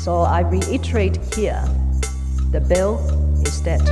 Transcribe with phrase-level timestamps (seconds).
[0.00, 1.62] So I reiterate here
[2.52, 2.96] the bill
[3.44, 3.82] is dead.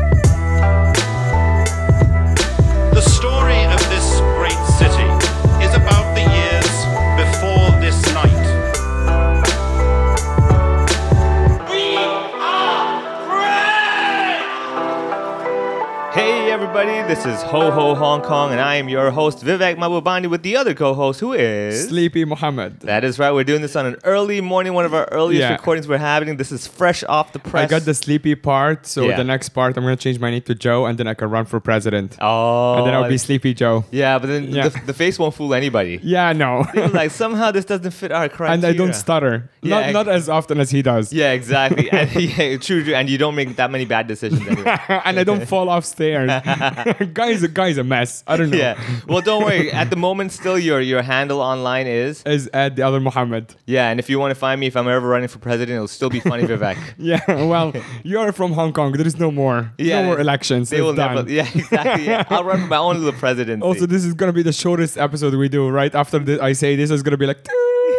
[16.79, 20.45] Everybody, this is Ho Ho Hong Kong, and I am your host Vivek Mahbubani with
[20.45, 22.79] the other co-host who is Sleepy Muhammad.
[22.83, 23.33] That is right.
[23.33, 25.51] We're doing this on an early morning, one of our earliest Yeah.
[25.55, 26.37] recordings we're having.
[26.37, 27.65] This is fresh off the press.
[27.65, 29.17] I got the sleepy part, so Yeah.
[29.17, 31.47] the next part I'm gonna change my name to Joe, and then I can run
[31.47, 32.17] for president.
[32.21, 33.85] Oh, and then I'll be Sleepy Joe.
[33.91, 34.69] Yeah, but then Yeah.
[34.69, 35.99] The, the face won't fool anybody.
[36.05, 36.65] Yeah, no.
[36.93, 38.55] Like somehow this doesn't fit our criteria.
[38.55, 39.51] and I don't stutter.
[39.63, 41.13] Yeah, not not as often as he does.
[41.13, 41.91] Yeah, exactly.
[41.99, 42.95] and, yeah, true, true.
[42.95, 44.79] And you don't make that many bad decisions anyway.
[45.05, 46.31] and I don't fall off stairs.
[47.13, 48.23] guy's a guy's a mess.
[48.27, 48.57] I don't know.
[48.57, 48.79] yeah.
[49.07, 49.71] Well, don't worry.
[49.73, 53.55] At the moment, still your your handle online is Is at the other Muhammad.
[53.67, 53.91] yeah.
[53.91, 56.11] And if you want to find me, if I'm ever running for president, it'll still
[56.11, 56.77] be funny Vivek.
[56.99, 57.73] Yeah, well,
[58.03, 58.93] you're from Hong Kong.
[58.93, 59.73] There is no more.
[59.79, 60.71] Yeah, no more elections.
[60.71, 61.15] They It's will done.
[61.15, 61.31] never.
[61.39, 62.07] Yeah, exactly.
[62.07, 62.25] Yeah.
[62.31, 63.63] I'll run for my own little presidency.
[63.65, 65.69] Also, this is gonna be the shortest episode we do.
[65.69, 67.47] Right after the, I say this is gonna be like,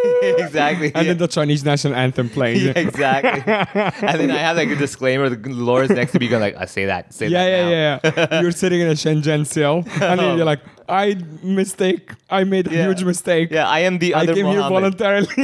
[0.22, 0.86] exactly.
[0.94, 1.02] and yeah.
[1.02, 2.50] then the Chinese national anthem playing.
[2.60, 3.42] Yeah, exactly.
[4.08, 5.28] and then I have like a disclaimer.
[5.28, 8.26] The lawyer's next to me going like, "I say that, say Yeah, that." now." yeah,
[8.30, 8.40] yeah.
[8.42, 10.36] You're sitting in a Shenzhen cell, and then oh.
[10.36, 10.60] you're like,
[10.90, 12.10] I mistake.
[12.28, 12.86] I made a Yeah.
[12.86, 13.50] huge mistake.
[13.52, 15.28] Yeah, I am the I other came here voluntarily.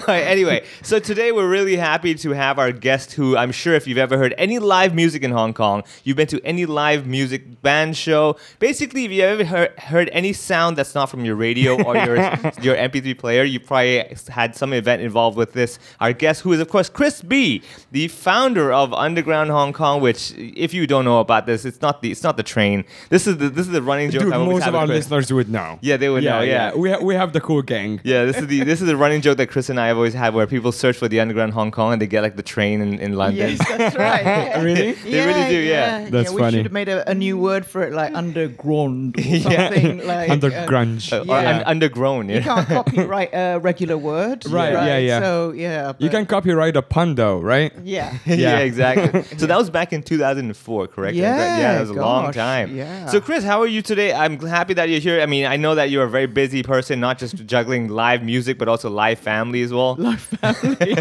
[0.00, 3.86] Alright, anyway, so today we're really happy to have our guest who I'm sure if
[3.86, 7.60] you've ever heard any live music in Hong Kong, you've been to any live music
[7.62, 11.80] band show, basically if you ever heard, heard any sound that's not from your radio
[11.82, 12.16] or your
[12.62, 15.78] your MP3 player, you probably had some event involved with this.
[16.00, 20.32] Our guest who is of course Chris B, the founder of Underground Hong Kong, which
[20.36, 22.84] if you don't know about this, it's not the it's not the train.
[23.10, 24.96] This is the this is the running joke Dude, I most of our Chris.
[25.10, 25.78] listeners would know.
[25.82, 26.74] Yeah, they would know, yeah.
[26.74, 28.00] We, ha- we have the cool gang.
[28.04, 30.14] Yeah, this is the this is the running joke that Chris and I have always
[30.14, 32.80] had, where people search for the underground Hong Kong and they get like the train
[32.80, 33.50] in, in London.
[33.50, 34.24] Yes, that's right.
[34.24, 34.62] Yeah.
[34.62, 34.92] Really?
[34.92, 36.08] They really do, yeah.
[36.10, 36.56] That's we funny.
[36.58, 39.68] should have made a, a new word for it, like underground or Yeah.
[39.70, 40.66] something like Under uh.
[41.12, 41.62] Uh, or Yeah.
[41.66, 42.32] un- undergrown.
[42.34, 45.20] You can't copyright a regular word, Right, yeah, yeah.
[45.20, 47.72] So yeah, you can copyright a pun though, right?
[47.82, 48.18] yeah.
[48.26, 48.58] yeah, Yeah.
[48.58, 49.22] exactly.
[49.38, 51.16] So that was back in 2004, correct?
[51.16, 52.74] Yeah, yeah, that was a long time.
[52.76, 53.06] yeah.
[53.06, 54.12] So, Chris, how are you today?
[54.12, 55.22] I'm happy that you're here.
[55.22, 58.58] I mean, I know that you're a very busy person, not just juggling live music,
[58.58, 59.94] but also live family as well.
[59.94, 60.76] Live family.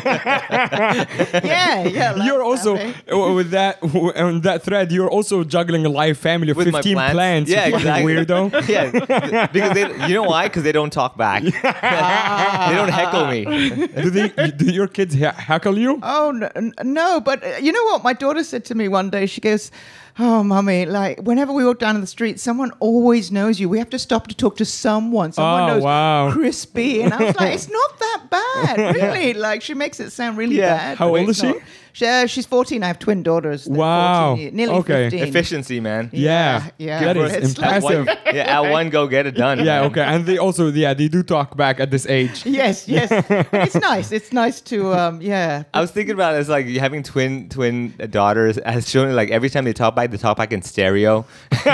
[1.44, 2.12] yeah, yeah.
[2.12, 2.96] like You're also family.
[3.12, 4.92] uh, with that w- on that thread.
[4.92, 7.14] You're also juggling a live family of With my 15 plants.
[7.14, 7.52] plants.
[7.52, 8.14] Yeah, exactly.
[8.14, 8.68] weirdo.
[8.70, 10.48] yeah, because they, you know why?
[10.48, 11.44] Because they don't talk back.
[11.44, 13.46] they don't heckle me.
[13.88, 16.00] do, they, do your kids heckle you?
[16.03, 16.50] Oh no,
[16.84, 18.03] no, but uh, you know what?
[18.03, 19.26] My daughter said to me one day.
[19.26, 19.72] She goes,
[20.19, 23.69] "Oh, mummy, like whenever we walk down in the street, someone always knows you.
[23.69, 25.31] We have to stop to talk to someone.
[25.31, 26.31] Someone Oh, knows wow.
[26.31, 29.33] Crispy." And I was like, "It's not that bad, really.
[29.33, 30.75] Like she makes it sound really Yeah.
[30.77, 31.47] bad." How old is she?
[31.47, 31.57] not.
[31.94, 32.84] She, uh, she's 14.
[32.84, 33.66] I have twin daughters.
[33.66, 34.35] They're Wow.
[34.35, 35.09] 14 nearly Okay.
[35.09, 35.28] 15.
[35.28, 36.09] Efficiency, man.
[36.13, 37.00] Yeah, yeah.
[37.03, 38.07] that is It's like- impressive.
[38.34, 39.59] yeah, at one go, get it done.
[39.59, 39.91] yeah, man.
[39.91, 42.46] okay, and they also yeah they do talk back at this age.
[42.62, 43.09] Yes, yes.
[43.09, 44.12] But it's nice.
[44.12, 45.63] It's nice to, um, yeah.
[45.74, 49.16] I was thinking about it as like having twin twin daughters as children.
[49.16, 51.25] Like every time they talk back, they talk back in stereo.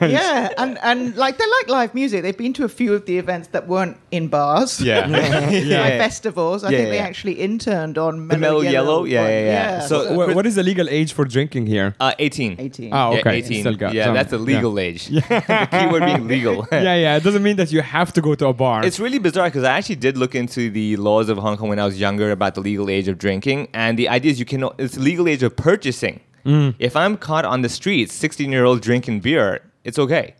[0.00, 2.22] Yeah, and and like they like live music.
[2.22, 4.80] They've been to a few of the events that weren't in bars.
[4.80, 5.22] Yeah, like
[5.66, 5.98] yeah.
[5.98, 6.64] festivals.
[6.64, 7.04] I Yeah, think they yeah.
[7.12, 9.04] actually interned on The Mellow, Mellow Yellow?
[9.04, 9.30] Yeah, one.
[9.30, 9.80] yeah, yeah.
[9.80, 11.94] So- So wha- what is the legal age for drinking here?
[12.00, 12.56] Uh, 18.
[12.58, 12.92] 18.
[12.92, 13.36] Oh, Yeah, okay.
[13.38, 13.60] 18.
[13.62, 14.14] Still got yeah, some.
[14.14, 14.84] that's the legal Yeah.
[14.86, 15.06] age.
[15.08, 16.66] the keyword being legal.
[16.72, 17.16] yeah, yeah.
[17.16, 18.84] It doesn't mean that you have to go to a bar.
[18.84, 21.78] It's really bizarre because I actually did look into the laws of Hong Kong when
[21.78, 24.68] I was younger about the legal age of drinking, and the idea is you can
[24.78, 26.20] it's the legal age of purchasing.
[26.44, 26.74] Mm.
[26.78, 30.34] If I'm caught on the street, 16 year old drinking beer, it's okay.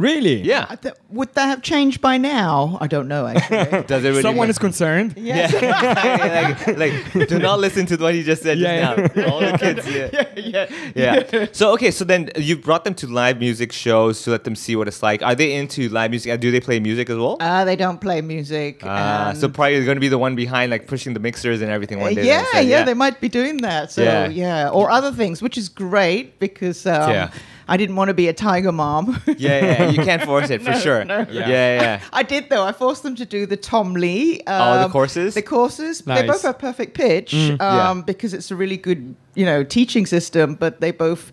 [0.00, 0.40] Really.
[0.42, 0.64] Yeah.
[0.82, 2.78] Th- would that have changed by now?
[2.80, 3.82] I don't know actually.
[3.92, 4.22] Does it really?
[4.22, 5.14] Someone is concerned.
[5.16, 5.52] yes.
[5.52, 9.32] yeah, like, like, do not listen to what he just said Yeah, just now.
[9.32, 9.86] All the kids.
[9.90, 10.24] Yeah.
[10.36, 11.24] yeah.
[11.32, 11.46] yeah.
[11.52, 14.74] So okay, so then you brought them to live music shows to let them see
[14.76, 15.22] what it's like.
[15.22, 16.32] Are they into live music?
[16.32, 17.36] Uh, Do they play music as well?
[17.40, 18.80] Uh, they don't play music.
[18.84, 21.70] Ah, so and- probably going to be the one behind, like pushing the mixers and
[21.70, 22.24] everything one day.
[22.26, 23.92] yeah, then instead, yeah, they might be doing that.
[23.92, 24.28] So Yeah.
[24.28, 27.30] yeah, or other things, which is great because um, Yeah.
[27.70, 29.22] I didn't want to be a tiger mom.
[29.26, 31.04] yeah, yeah, you can't force it for sure.
[31.04, 31.18] no.
[31.30, 31.82] Yeah, yeah.
[31.82, 32.00] yeah.
[32.12, 32.64] I did though.
[32.66, 34.40] I forced them to do the Tom Lee.
[34.46, 35.34] Um, Oh, the courses?
[35.34, 36.00] The courses.
[36.00, 38.02] They both have perfect pitch um, Yeah.
[38.04, 40.56] because it's a really good, you know, teaching system.
[40.56, 41.30] But they both.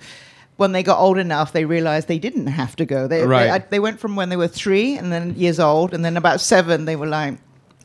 [0.57, 3.07] When they got old enough, they realized they didn't have to go.
[3.07, 3.43] They, Right.
[3.43, 6.17] they, I- they went from when they were three and then years old, and then
[6.17, 7.37] about seven, they were like,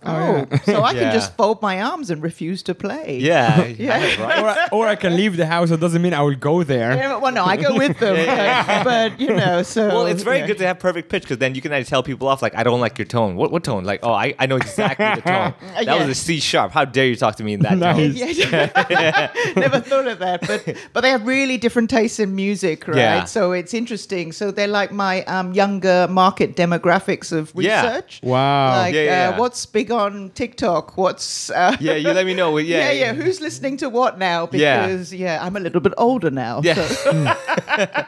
[0.04, 1.00] Oh, so I Yeah.
[1.00, 3.18] can just fold my arms and refuse to play.
[3.20, 3.98] Yeah, Yeah.
[4.22, 4.38] right.
[4.42, 5.70] or, I, or I can leave the house.
[5.70, 6.94] It doesn't mean I will go there.
[6.94, 8.16] Yeah, well, no, I go with them,
[8.66, 10.46] but, but, you know, so Well, it's very yeah.
[10.46, 12.80] good to have perfect pitch because then you can tell people off like, I don't
[12.80, 13.36] like your tone.
[13.36, 13.84] What what tone?
[13.84, 15.54] Like, oh, I, I know exactly the tone.
[15.74, 15.94] That Yeah.
[16.00, 16.72] was a C sharp.
[16.72, 17.96] How dare you talk to me in that Nice.
[17.96, 18.12] tone?
[18.90, 22.96] Yeah, never thought of that, but but they have really different tastes in music, right?
[22.96, 23.24] Yeah.
[23.24, 24.32] So it's interesting.
[24.32, 27.82] So they're like my um, younger market demographics of Yeah.
[27.86, 28.20] research.
[28.22, 28.76] Wow.
[28.78, 29.38] Like, Yeah, yeah, uh, yeah.
[29.38, 30.96] what's big on TikTok?
[30.96, 32.56] What's uh, Yeah, you let me know.
[32.62, 34.46] Yeah, yeah, yeah, Who's listening to what now?
[34.46, 36.60] Because yeah, I'm a little bit older now.
[36.64, 36.74] Yeah.
[36.74, 37.12] so-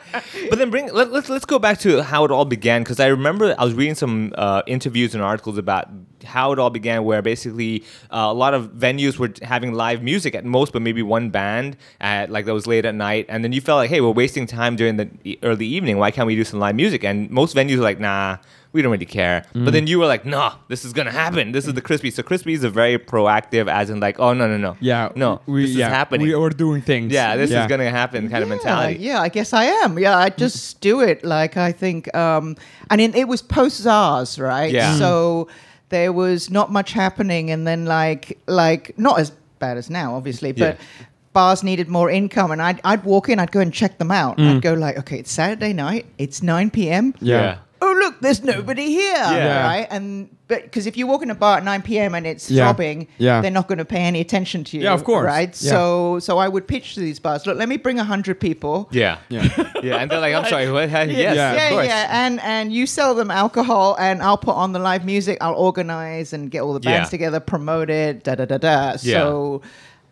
[0.51, 3.07] But then bring let, let's let's go back to how it all began because I
[3.07, 5.89] remember I was reading some uh, interviews and articles about
[6.25, 10.35] how it all began, where basically uh, a lot of venues were having live music
[10.35, 13.53] at most, but maybe one band at like that was late at night, and then
[13.53, 15.99] you felt like, hey, we're wasting time during the early evening.
[15.99, 17.05] Why can't we do some live music?
[17.05, 18.39] And most venues were like, nah.
[18.75, 21.53] We don't really care, but then you were like, "No, this is gonna happen.
[21.53, 24.56] This is the Crispy." So Crispies a very proactive, as in like, "Oh no, no,
[24.59, 25.11] no, Yeah.
[25.15, 26.26] no, we, this is happening.
[26.26, 27.12] We are doing things.
[27.12, 27.62] yeah, this Yeah.
[27.62, 28.99] is gonna happen." Kind of mentality.
[29.00, 29.97] Yeah, I guess I am.
[29.99, 31.25] Yeah, I just do it.
[31.25, 32.56] Like I think, um,
[32.91, 34.73] and in, it was post SARS, right?
[34.73, 34.97] Yeah.
[34.99, 35.47] So
[35.91, 39.31] there was not much happening, and then like like not as
[39.61, 40.75] bad as now, obviously, but.
[40.81, 41.06] Yeah.
[41.35, 44.38] Bars needed more income, and I'd, I'd walk in, I'd go and check them out.
[44.38, 44.55] Mm.
[44.55, 47.12] I'd go like, okay, it's Saturday night, it's 9 p.m.
[47.21, 47.56] Yeah.
[48.05, 49.67] Look, there's nobody here, Yeah.
[49.67, 49.87] right?
[49.91, 52.15] And but because if you walk in a bar at 9 p.m.
[52.15, 52.65] and it's Yeah.
[52.65, 53.41] throbbing, Yeah.
[53.41, 54.83] they're not going to pay any attention to you.
[54.85, 55.25] Yeah, of course.
[55.25, 55.49] right?
[55.49, 55.71] Yeah.
[55.71, 57.47] So so I would pitch to these bars.
[57.47, 58.89] Look, let me bring hundred people.
[58.93, 59.17] Yeah.
[59.29, 59.49] Yeah.
[59.85, 60.89] Yeah, and they're like, I'm sorry, what?
[60.89, 61.33] Yes, Yeah.
[61.55, 61.87] yeah, course.
[61.87, 65.37] yeah, and and you sell them alcohol, and I'll put on the live music.
[65.43, 67.11] I'll organize and get all the bands Yeah.
[67.17, 68.97] together, promote it, da da da da.
[68.97, 69.61] So,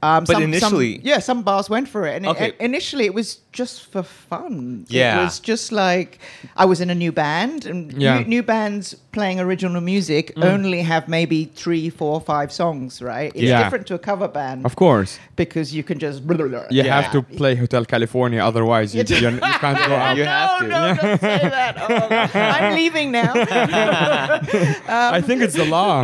[0.03, 2.49] um, But some, initially- some, yeah, some bars went for it, and Okay.
[2.49, 4.87] it, initially it was just for fun.
[4.89, 5.21] Yeah.
[5.21, 6.19] it was just like
[6.57, 8.19] I was in a new band, and Yeah.
[8.19, 13.31] new, new bands playing original music only have maybe three, four, five songs, right?
[13.35, 13.63] It's Yeah.
[13.63, 15.19] different to a cover band Of course.
[15.37, 17.01] because you can just You Yeah.
[17.01, 20.17] have to play Hotel California, otherwise you, you, you can't go out.
[20.17, 20.73] You have no, to.
[20.73, 21.73] no, don't say that.
[21.83, 23.33] Oh, I'm leaving now.
[25.17, 26.03] I think it's the law.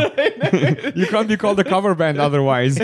[0.95, 2.77] you can't be called a cover band otherwise.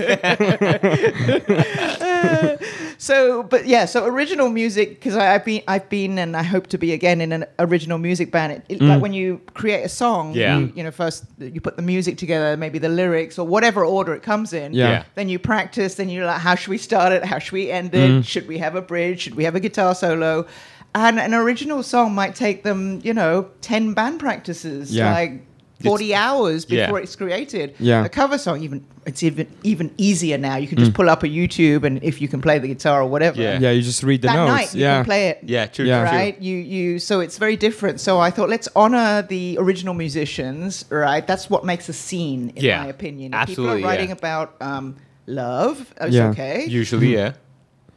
[2.99, 6.79] so, but yeah, so original music because I've been, I've been, and I hope to
[6.79, 8.53] be again in an original music band.
[8.53, 9.03] It, it- Like mm.
[9.03, 10.59] when you create a song, Yeah.
[10.59, 14.15] you, you know, first you put the music together, maybe the lyrics or whatever order
[14.15, 14.73] it comes in.
[14.73, 14.89] Yeah.
[14.91, 15.05] Yeah.
[15.15, 15.95] Then you practice.
[15.97, 17.25] Then you're like, how should we start it?
[17.25, 18.11] How should we end it?
[18.11, 18.25] Mm.
[18.25, 19.21] Should we have a bridge?
[19.23, 20.47] Should we have a guitar solo?
[20.95, 25.13] And an original song might take them, you know, ten band practices, Yeah.
[25.13, 25.47] like.
[25.85, 26.87] 40 hours Yeah.
[26.87, 27.75] before it's created.
[27.79, 28.05] Yeah.
[28.05, 30.57] A cover song, even it's even even easier now.
[30.57, 33.07] You can just pull up a YouTube, and if you can play the guitar or
[33.09, 33.59] whatever, Yeah.
[33.61, 34.53] yeah, you just read the that notes.
[34.53, 34.97] night you yeah.
[34.97, 35.39] can play it.
[35.45, 36.09] Yeah, true, Yeah.
[36.09, 36.19] true.
[36.19, 38.01] Right, you you so it's very different.
[38.01, 40.85] So I thought let's honor the original musicians.
[40.91, 43.35] Right, that's what makes a scene, in Yeah, my opinion.
[43.35, 44.15] If absolutely, people are writing yeah.
[44.23, 44.97] about um,
[45.27, 46.29] love, it's Yeah.
[46.31, 46.65] okay.
[46.69, 47.33] Usually, yeah.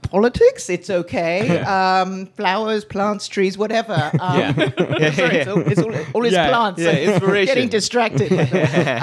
[0.10, 1.62] Politics, it's okay.
[1.78, 4.12] Um, flowers, plants, trees, whatever.
[4.20, 4.54] Um, Yeah.
[5.00, 5.42] Yeah, Sorry, yeah.
[5.42, 6.82] it's all, it's all, all is Yeah, plants.
[6.82, 7.54] yeah, inspiration.
[7.56, 8.32] Getting distracted.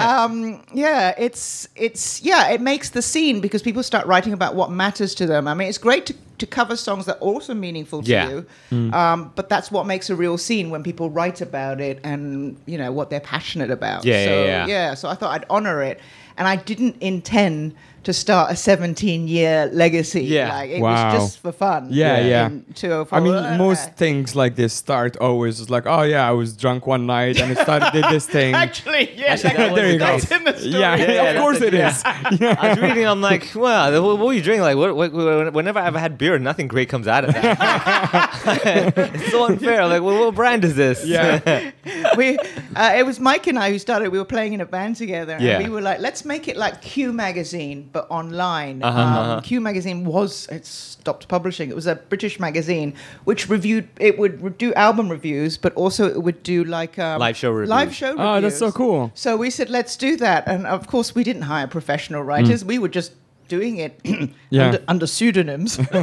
[0.01, 4.71] um, yeah, it's it's yeah, it makes the scene because people start writing about what
[4.71, 5.47] matters to them.
[5.47, 8.29] I mean, it's great to, to cover songs that are also meaningful to Yeah.
[8.71, 12.57] you, um, but that's what makes a real scene when people write about it and
[12.65, 14.03] you know what they're passionate about.
[14.05, 14.93] Yeah, so, yeah, yeah.
[14.95, 15.99] So I thought I'd honor it,
[16.37, 17.75] and I didn't intend
[18.05, 20.23] to start a 17 year legacy.
[20.23, 20.49] Yeah.
[20.49, 21.13] like, it Wow.
[21.13, 21.87] was just for fun.
[21.91, 22.45] Yeah, yeah.
[22.47, 26.27] And to, I mean, uh, most things like this start always just like, oh yeah,
[26.27, 28.53] I was drunk one night and I started did this thing.
[28.55, 30.05] Actually, yes, Actually, that there you go.
[30.05, 30.71] That's in the story.
[30.71, 32.03] Yeah, Yeah, yeah, of course it is.
[32.03, 32.41] that's is.
[32.41, 34.61] I was reading, I'm like, wow, what, what were you drinking?
[34.63, 38.41] Like, what, what, whenever I've had beer, nothing great comes out of that.
[38.95, 39.85] it's so unfair.
[39.87, 41.05] Like, well, what brand is this?
[41.05, 41.71] Yeah.
[42.17, 42.37] we
[42.75, 44.09] uh, it was Mike and I who started.
[44.11, 45.57] We were playing in a band together, Yeah.
[45.57, 48.83] and we were like, let's make it like Q magazine, but online.
[48.83, 49.41] Uh-huh, um, uh-huh.
[49.41, 51.69] Q magazine was it stopped publishing.
[51.69, 53.87] It was a British magazine which reviewed.
[54.01, 57.51] It would re- do album reviews, but also it would do like um, Live show
[57.51, 57.69] reviews.
[57.69, 58.13] Live show.
[58.17, 59.11] Oh, that's so cool.
[59.15, 62.65] So we said, let's do that, and of course we didn't hire professional writers.
[62.65, 63.13] We were just
[63.47, 63.99] doing it
[64.49, 64.67] Yeah.
[64.67, 65.77] under, under pseudonyms.
[65.91, 65.95] and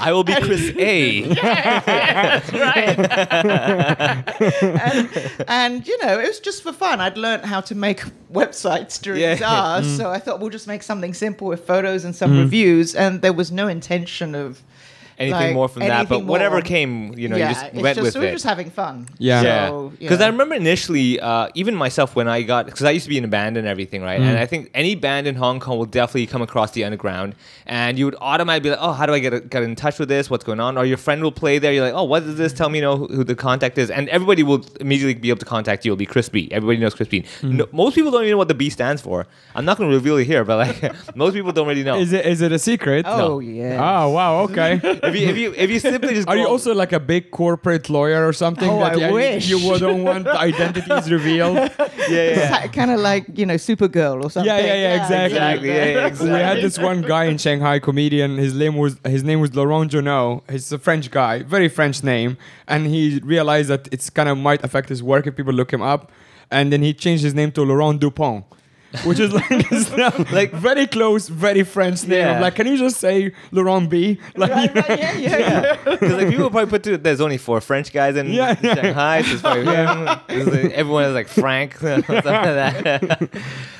[0.00, 1.22] I will be Chris A.
[1.34, 2.98] that's right.
[4.82, 7.00] and, and you know, it was just for fun.
[7.00, 8.02] I'd learned how to make
[8.32, 9.36] websites during Yeah.
[9.36, 9.96] SARS, mm.
[9.96, 12.40] so I thought we'll just make something simple with photos and some mm.
[12.40, 12.94] reviews.
[12.94, 14.62] And there was no intention of
[15.18, 16.08] anything Like, more from that.
[16.08, 18.30] But anything whatever came, you know, yeah, you just went just, with we it.
[18.30, 19.08] were just having fun.
[19.18, 19.42] Yeah.
[19.42, 23.04] Yeah, So, because I remember initially, uh, even myself when I got, because I used
[23.04, 24.20] to be in a band and everything, right?
[24.20, 24.24] Mm.
[24.24, 27.34] And I think any band in Hong Kong will definitely come across the underground,
[27.66, 30.08] and you would automatically be like, "Oh, how do I get get in touch with
[30.08, 30.30] this?
[30.30, 31.72] What's going on?" Or your friend will play there.
[31.72, 32.52] You're like, "Oh, what is this?
[32.52, 35.38] Tell me, you know, who, who the contact is." And everybody will immediately be able
[35.40, 35.92] to contact you.
[35.92, 36.50] It'll be Crispy.
[36.52, 37.22] Everybody knows Crispy.
[37.40, 37.52] Mm.
[37.52, 39.26] No, most people don't even know what the B stands for.
[39.54, 41.96] I'm not going to reveal it here, but like most people don't really know.
[41.98, 43.04] Is it is it a secret?
[43.08, 43.78] Oh yeah.
[43.80, 44.40] Oh wow.
[44.42, 44.80] Okay.
[45.02, 47.90] if you if you if you simply just Are you also like a big corporate
[47.90, 48.68] lawyer or something?
[48.68, 49.48] Oh, that I you, wish.
[49.48, 51.56] you wouldn't want identities revealed.
[51.56, 52.66] yeah yeah.
[52.68, 54.46] kind of like you know Supergirl or something.
[54.46, 55.36] Yeah, yeah, yeah, exactly.
[55.36, 56.30] Exactly, yeah, yeah, exactly.
[56.30, 58.36] We had this one guy in Shanghai, comedian.
[58.36, 60.42] His name was his name was Laurent Junot.
[60.50, 62.36] He's a French guy, very French name,
[62.68, 65.82] and he realized that it's kind of might affect his work if people look him
[65.82, 66.12] up,
[66.50, 68.44] and then he changed his name to Laurent Dupont.
[69.04, 72.18] Which is like, it's not- like very close, very French name.
[72.20, 72.40] Yeah.
[72.40, 74.18] Like, can you just say Laurent B?
[74.36, 75.76] Like, Right, right, yeah, yeah, yeah.
[75.84, 78.74] Because like people probably put two, there's only four French guys in Yeah, yeah.
[78.74, 79.22] Shanghai.
[79.22, 80.20] So it's probably him.
[80.28, 81.76] There's, like, everyone is like Frank.
[81.78, 83.28] something like that.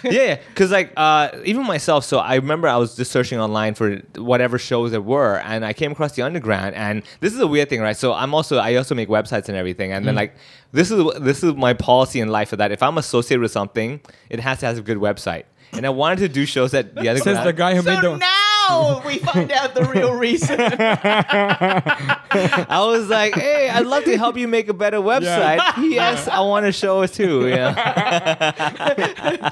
[0.05, 2.05] yeah, because like uh, even myself.
[2.05, 5.73] So I remember I was just searching online for whatever shows there were, and I
[5.73, 6.75] came across the Underground.
[6.75, 7.97] And this is a weird thing, right?
[7.97, 10.35] So I'm also I also make websites and everything, and then like
[10.73, 14.01] this is this is my policy in life that if I'm associated with something,
[14.31, 15.45] it has to have a good website.
[15.73, 18.03] And I wanted to do shows that the other says the guy who So made
[18.03, 18.17] the.
[18.17, 18.42] now
[19.05, 20.59] we find out the real reason.
[22.33, 25.61] I was like, hey, I'd love to help you make a better website.
[25.93, 27.49] Yes, I want to show it too.
[27.49, 27.75] Yeah,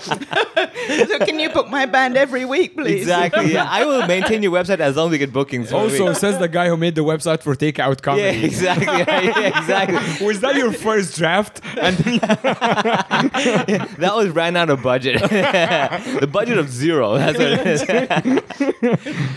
[1.07, 3.01] so can you book my band every week, please?
[3.03, 3.53] exactly.
[3.53, 5.73] Yeah, I will maintain your website as long as we get bookings.
[5.73, 6.15] Also, me.
[6.15, 8.45] says the guy who made the website for Takeout yeah, Comedy.
[8.45, 8.87] exactly.
[8.87, 10.27] Yeah, exactly.
[10.27, 11.61] Was that your first draft?
[11.81, 12.19] And then
[13.99, 15.21] That was ran out of budget.
[15.21, 17.19] the budget of zero.
[17.19, 17.83] That's what it is.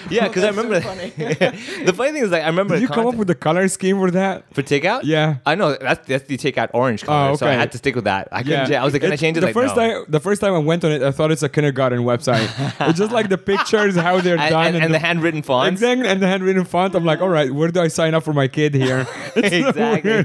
[0.10, 0.82] Yeah, because I That's so remember.
[0.82, 1.10] funny.
[1.86, 3.98] the funny thing is, like, I remember did you come up with the color scheme
[3.98, 4.44] for that?
[4.54, 5.02] for takeout.
[5.04, 5.38] Yeah.
[5.46, 7.96] I know that's that's the takeout orange oh, color, Oh, so I had to stick
[7.96, 8.28] with that.
[8.32, 8.70] I couldn't.
[8.70, 9.42] cha- I was like, can I It- change it?
[9.42, 9.82] The like, first no.
[9.82, 12.50] time, the first time I went on it, I thought it's a kindergarten website.
[12.90, 15.72] it's just like the pictures, how they're and, done, and, and the handwritten fonts.
[15.82, 16.96] exactly, and the handwritten font.
[16.96, 19.08] I'm like, all right, where do I sign up for my kid here?
[19.36, 20.24] exactly.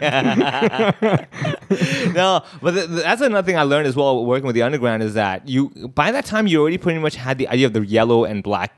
[2.12, 5.02] no, but th- th- that's another thing I learned as well working with the underground
[5.02, 7.84] is that you by that time you already pretty much had the idea of the
[7.84, 8.72] yellow and black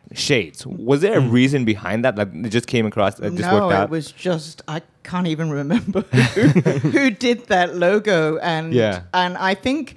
[0.67, 2.17] Was there a reason behind that?
[2.17, 3.85] Like it just came across, it just no, worked out.
[3.85, 6.01] it was just I can't even remember
[6.35, 6.43] who,
[6.91, 9.03] who did that logo, and Yeah.
[9.15, 9.97] and I think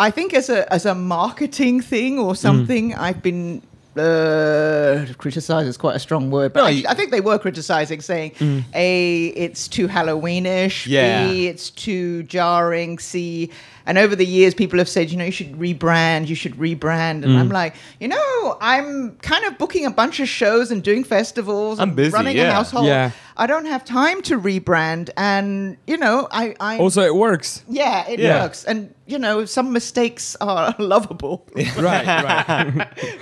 [0.00, 2.24] I think as a as a marketing thing Mm.
[2.24, 3.62] or something, I've been.
[3.96, 8.00] Uh, criticize is quite a strong word, but No, I, I think they were criticizing,
[8.00, 8.32] saying
[8.74, 11.28] a it's too Halloweenish, Yeah.
[11.28, 13.50] b it's too jarring, c
[13.86, 17.24] and over the years people have said you know you should rebrand, you should rebrand,
[17.24, 17.52] and I'm mm.
[17.52, 21.94] like you know I'm kind of booking a bunch of shows and doing festivals, I'm
[21.94, 22.52] busy, running a yeah.
[22.52, 22.86] household.
[22.86, 23.10] Yeah.
[23.36, 27.64] I don't have time to rebrand, and you know, I, I also, it works.
[27.68, 28.42] yeah, it Yeah.
[28.42, 32.76] works, and you know, some mistakes are lovable, right, right.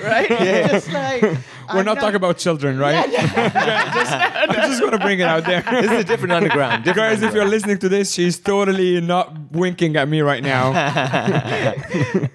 [0.04, 0.28] right?
[0.70, 1.22] Just like
[1.72, 3.10] We're not talking about children, right?
[3.10, 3.94] Yeah.
[3.94, 5.62] just, I'm just gonna bring it out there.
[5.62, 6.84] this is a different underground.
[6.84, 10.51] Different Guys, if you're listening to this, she's totally not winking at me right now.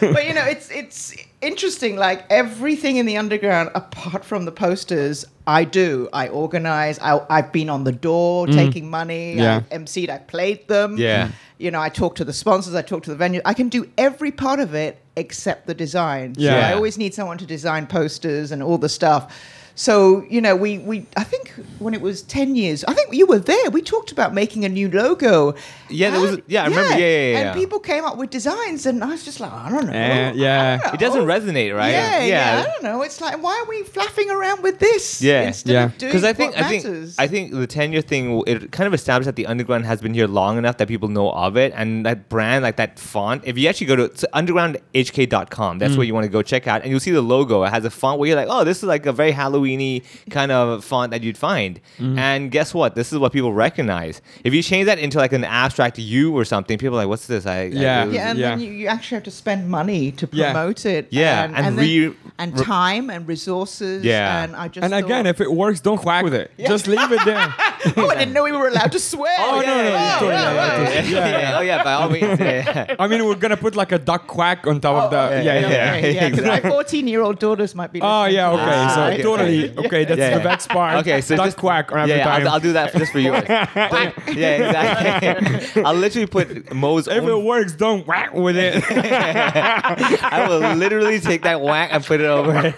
[0.00, 1.96] but you know, it's it's interesting.
[1.96, 6.08] Like everything in the underground, apart from the posters, I do.
[6.12, 6.98] I organize.
[7.00, 9.34] I, I've been on the door taking money.
[9.34, 9.38] Mm.
[9.38, 9.62] Yeah.
[9.70, 10.08] I emceed.
[10.10, 10.96] I played them.
[10.96, 11.30] Yeah.
[11.58, 12.74] You know, I talk to the sponsors.
[12.74, 13.40] I talk to the venue.
[13.44, 16.34] I can do every part of it except the design.
[16.34, 16.68] So Yeah.
[16.68, 19.32] I always need someone to design posters and all the stuff.
[19.74, 23.26] So you know, we we I think when it was ten years, I think you
[23.26, 23.70] were there.
[23.70, 25.54] We talked about making a new logo.
[25.88, 26.90] Yeah, there was- And- yeah, I remember.
[26.92, 29.68] Yeah, yeah, yeah, And people came up with designs, and I was just like, I
[29.70, 29.92] don't know.
[29.92, 30.78] Eh, yeah.
[30.78, 31.90] Don't it doesn't resonate, right?
[31.90, 33.02] Yeah, yeah, I don't know.
[33.02, 35.20] It's like, why are we flapping around with this?
[35.22, 35.42] Yeah.
[35.48, 35.86] instead Yeah.
[35.98, 36.82] Because I think I think?
[37.18, 40.26] I think the tenure thing it kind of established that the underground has been here
[40.26, 43.42] long enough that people know of it and that brand like that font.
[43.44, 46.82] If you actually go to it's undergroundhk.com, that's where you want to go check out,
[46.82, 47.62] and you'll see the logo.
[47.64, 50.52] It has a font where you're like, oh, this is like a very Halloweeny kind
[50.52, 51.80] of font that you'd find.
[51.98, 52.94] And guess what?
[52.94, 54.20] This is what people recognize.
[54.44, 57.26] If you change that into like an abstract U or something, people are like, what's
[57.26, 57.46] this?
[57.46, 58.04] I, I- Yeah.
[58.06, 60.52] yeah, and then you, you actually have to spend money to Yeah.
[60.52, 61.08] promote it.
[61.10, 64.04] Yeah, and and and, re- then, and time and resources.
[64.04, 64.44] Yeah.
[64.44, 66.50] and I just And again, if it works, don't quack with it.
[66.58, 67.54] Just leave it there.
[67.96, 69.34] oh, I didn't know we were allowed to swear.
[69.38, 72.38] Oh, no, no, yeah, totally, yeah, yeah, yeah, yeah, yeah, Oh yeah, by all means.
[72.40, 72.96] Yeah.
[72.98, 75.20] I mean, we're gonna put like a duck quack on top of the.
[75.20, 76.20] okay, Yeah, yeah, okay, yeah.
[76.22, 78.00] yeah, because my 14 year old daughters might be.
[78.02, 78.64] Oh yeah, okay.
[78.64, 78.94] this.
[78.94, 79.22] so Ah, okay.
[79.22, 80.04] totally okay.
[80.04, 80.96] That's Yeah, the best part.
[80.98, 82.42] Okay, so duck just quack on yeah, time.
[82.46, 83.32] I'll, I'll do that for, just for you.
[83.32, 85.82] Yeah, exactly.
[85.84, 88.82] I'll literally put Mo's if it works, don't whack with it.
[88.90, 92.74] I will literally take that whack and put it over.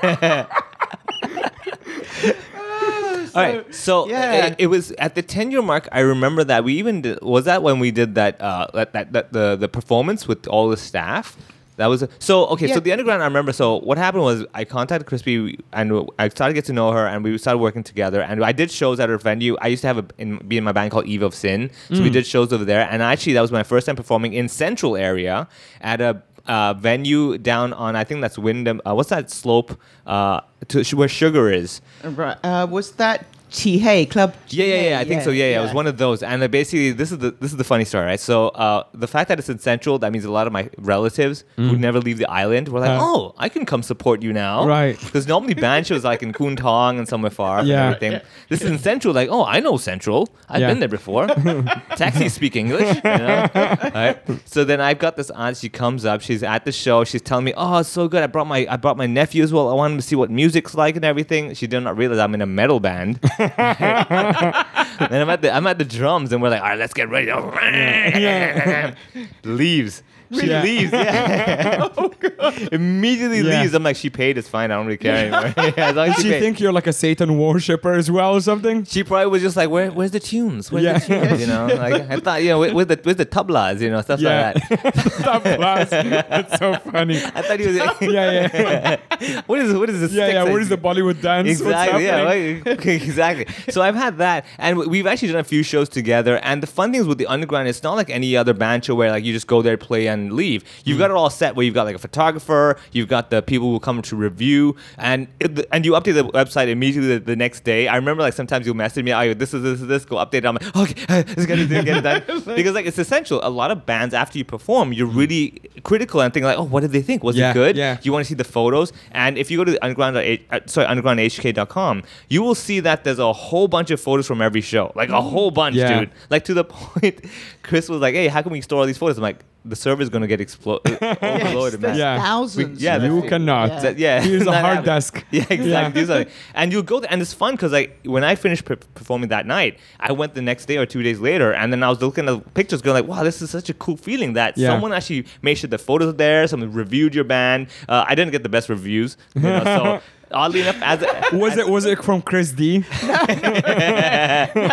[3.34, 4.46] All right, so yeah.
[4.46, 5.88] it, it was at the ten year mark.
[5.90, 9.12] I remember that we even did, was that when we did that uh that, that,
[9.12, 11.36] that the the performance with all the staff.
[11.76, 12.72] That was a, so okay.
[12.72, 13.52] So the underground, I remember.
[13.52, 17.04] So what happened was I contacted Crispy and I started to get to know her,
[17.04, 18.22] and we started working together.
[18.22, 19.56] And I did shows at her venue.
[19.60, 22.00] I used to have a in, be in my band called Eve of Sin, so
[22.00, 22.86] we did shows over there.
[22.88, 25.48] And actually, that was my first time performing in Central area
[25.80, 28.80] at a uh, venue down on I think that's Wyndham.
[28.84, 31.80] Uh, what's that slope uh, to where Sugar is?
[32.02, 32.36] Right.
[32.42, 34.34] Uh, was that T Hay Club?
[34.48, 34.98] Yeah, yeah, yeah.
[35.00, 35.30] I think so.
[35.30, 35.60] Yeah, yeah.
[35.60, 36.22] It was one of those.
[36.22, 38.18] And uh, basically, this is the this is the funny story, right?
[38.20, 41.44] So uh, the fact that it's in Central, that means a lot of my relatives
[41.56, 42.98] who never leave the island were like, Uh.
[43.00, 44.98] "Oh, I can come support you now." Right.
[45.04, 47.74] Because normally band shows like in Kuntong Tong and somewhere far Yeah.
[47.86, 48.20] and everything.
[48.48, 49.14] This is in Central.
[49.14, 50.28] Like, oh, I know Central.
[50.48, 50.68] I've Yeah.
[50.70, 51.26] been there before.
[51.96, 52.96] Taxi speak English.
[52.96, 53.48] You know?
[53.94, 54.18] right?
[54.46, 55.56] So then I've got this aunt.
[55.56, 56.20] She comes up.
[56.22, 57.04] She's at the show.
[57.04, 58.22] She's telling me, "Oh, it's so good.
[58.22, 59.68] I brought my I brought my nephew as well.
[59.70, 62.34] I want him to see what music's like and everything." She did not realize I'm
[62.34, 63.20] in a metal band.
[63.50, 67.08] And I'm at the I'm at the drums, and we're like, "All right, let's get
[67.08, 68.96] ready." To
[69.44, 70.02] leaves.
[70.32, 70.60] She Yeah.
[70.60, 70.92] Oh, leaves.
[70.92, 72.68] Yeah.
[72.72, 73.60] Immediately Yeah.
[73.62, 73.74] leaves.
[73.74, 74.38] I'm like, she paid.
[74.38, 74.70] It's fine.
[74.70, 75.54] I don't really care anymore.
[75.76, 78.34] Yeah, as long as Does she she think you're like a Satan worshipper as well
[78.34, 78.84] or something?
[78.84, 80.70] She probably was just like, Where, where's the tunes?
[80.70, 80.98] Where's Yeah.
[80.98, 81.40] the tunes?
[81.40, 84.20] You know, like I thought, you know, with, the with the tablas, you know, stuff
[84.20, 84.52] Yeah.
[84.54, 84.94] like that.
[85.22, 85.90] Top class.
[85.90, 87.16] That's so funny.
[87.16, 87.76] I thought he was.
[87.76, 90.12] Yeah, yeah, what is what is this?
[90.12, 90.42] yeah, yeah.
[90.44, 91.48] What is the Bollywood dance?
[91.48, 92.04] What's Exactly.
[92.04, 92.22] Yeah.
[92.22, 93.46] right, exactly.
[93.72, 96.38] So I've had that, and we- we've actually done a few shows together.
[96.42, 98.94] And the fun thing is with the underground, it's not like any other band show
[98.94, 100.64] where like you just go there, play, and leave.
[100.84, 101.02] You've hmm.
[101.02, 103.80] got it all set where you've got like a photographer, you've got the people who
[103.80, 107.88] come to review, and it- and you update the website immediately the, the next day.
[107.88, 110.34] I remember like sometimes you'll message me, "Oh, this is this is this." Go update.
[110.34, 110.46] it.
[110.46, 113.40] I'm like, okay, this is gonna get it done because like it's essential.
[113.42, 115.18] A lot of bands after you perform, you're hmm.
[115.18, 117.22] really critical and thinking like, "Oh, what did they think?
[117.24, 117.98] Was Yeah, it good?" yeah.
[118.02, 122.02] You want to see the photos, and if you go to underground, uh, sorry, undergroundhk.com,
[122.28, 125.20] you will see that there's a whole bunch of photos from every show, like a
[125.20, 125.28] hmm.
[125.28, 126.00] whole bunch, Yeah.
[126.00, 126.10] dude.
[126.30, 127.20] Like to the point,
[127.64, 130.08] Chris was like, "Hey, how can we store all these photos?" I'm like, "The server's
[130.10, 130.80] gonna get explo-
[131.22, 132.20] overloaded, man." Yeah.
[132.22, 132.80] thousands.
[132.80, 133.28] Yeah, you it.
[133.28, 133.68] cannot.
[133.70, 133.80] Yeah.
[133.80, 134.86] That- yeah, Here's a hard happened.
[134.86, 135.24] desk.
[135.30, 136.02] Yeah, exactly.
[136.04, 136.24] Yeah.
[136.24, 136.30] Do.
[136.54, 139.46] And you'll go there, and it's fun because like when I finished per- performing that
[139.46, 142.28] night, I went the next day or two days later, and then I was looking
[142.28, 144.68] at the pictures, going like, "Wow, this is such a cool feeling that Yeah.
[144.68, 148.32] someone actually made sure the photos are there, someone reviewed your band." Uh, I didn't
[148.32, 150.00] get the best reviews, you know, so.
[150.30, 152.84] Oddly enough, as a, Was it was it from Chris D?
[153.04, 153.16] No,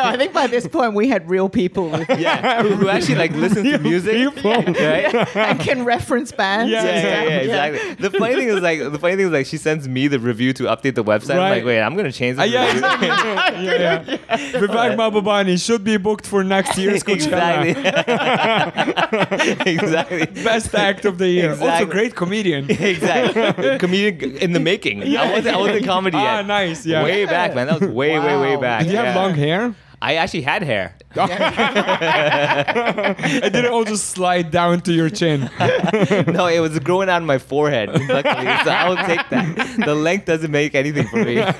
[0.03, 3.63] I think by this point we had real people yeah, who, who actually like listen
[3.63, 4.51] to music, people.
[4.51, 5.13] right?
[5.35, 6.71] and can reference bands.
[6.71, 7.29] Yeah, yeah, and yeah, stuff.
[7.29, 8.09] yeah, exactly.
[8.09, 10.53] The funny thing is like the funny thing is like she sends me the review
[10.53, 11.31] to update the website.
[11.35, 12.51] I'm like, wait, I'm gonna change Uh, this.
[12.53, 12.79] yeah, review.
[12.79, 13.65] exactly.
[13.65, 14.17] yeah, yeah.
[14.59, 17.65] Vivek Mahbubani should be booked for next year's Coachella.
[17.67, 19.73] exactly.
[19.73, 20.25] exactly.
[20.43, 21.51] Best act of the year.
[21.51, 21.91] Also, Exactly.
[21.91, 22.69] great comedian.
[22.69, 23.77] exactly.
[23.79, 25.01] Comedian in the making.
[25.53, 26.45] I wasn't, comedy Ah, yet.
[26.47, 26.85] nice.
[26.85, 27.03] Yeah.
[27.03, 27.67] Way back, man.
[27.67, 28.83] That was way, way, way back.
[28.83, 29.21] Did you have Yeah.
[29.21, 29.73] long hair?
[30.01, 30.95] I actually had hair.
[33.41, 35.41] And did it all just slide down to your chin?
[36.27, 37.89] no, it was growing out of my forehead.
[37.89, 39.83] Luckily, so I will take that.
[39.85, 41.39] The length doesn't make anything for me.
[41.41, 41.53] All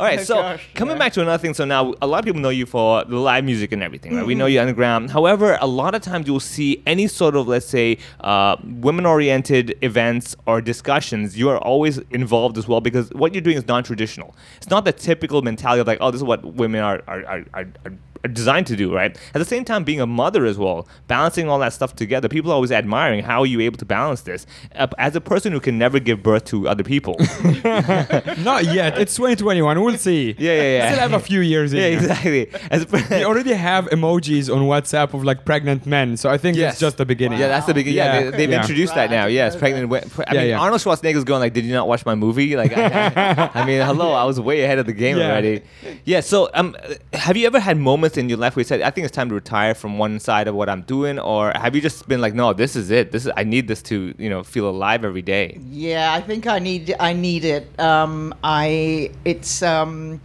[0.00, 0.98] right, so gosh, coming yeah.
[0.98, 1.54] back to another thing.
[1.54, 4.26] So now a lot of people know you for the live music and everything, right?
[4.26, 5.10] We know you underground.
[5.10, 10.36] However, a lot of times you'll see any sort of, let's say, uh, women-oriented events
[10.46, 11.38] or discussions.
[11.38, 14.34] You are always involved as well because what you're doing is non-traditional.
[14.56, 17.44] It's not the typical mentality of like, oh, this is what women are are, are,
[17.54, 17.98] are are
[18.32, 19.16] designed to do, right?
[19.34, 22.28] At the same time, being a mother as well, balancing all that stuff together.
[22.28, 24.46] People are always admiring how are you able to balance this.
[24.74, 27.16] Uh, as a person who can never give birth to other people.
[27.64, 28.98] Not yet.
[28.98, 29.80] It's 2021.
[29.82, 30.34] We'll see.
[30.38, 30.86] Yeah, yeah, yeah.
[30.92, 31.98] Still have a few years yeah, here.
[31.98, 32.50] exactly.
[32.70, 36.38] As a per- We already have emojis on WhatsApp of like pregnant men, so I
[36.38, 36.74] think Yes.
[36.74, 37.38] it's just the beginning.
[37.38, 37.96] Yeah, that's the beginning.
[37.96, 38.30] Yeah, Yeah.
[38.30, 38.60] they, they've Yeah.
[38.60, 39.26] introduced that now.
[39.26, 39.88] Yes, pregnant.
[39.88, 40.60] wo- pre- I Yeah, mean, yeah.
[40.60, 44.12] Arnold Schwarzenegger's going like, "Did you not watch my movie?" Like, I, I mean, hello,
[44.12, 45.26] I was way ahead of the game Yeah.
[45.30, 45.62] already.
[46.04, 46.20] Yeah.
[46.20, 46.76] So, um,
[47.12, 49.28] have you ever had moments in your life where you said, "I think it's time
[49.28, 52.34] to retire from one side of what I'm doing," or have you just been like,
[52.34, 53.12] "No, this is it.
[53.12, 56.46] This is I need this to you know feel alive every day." Yeah, I think
[56.46, 57.78] I need I need it.
[57.80, 60.20] Um, I it's um,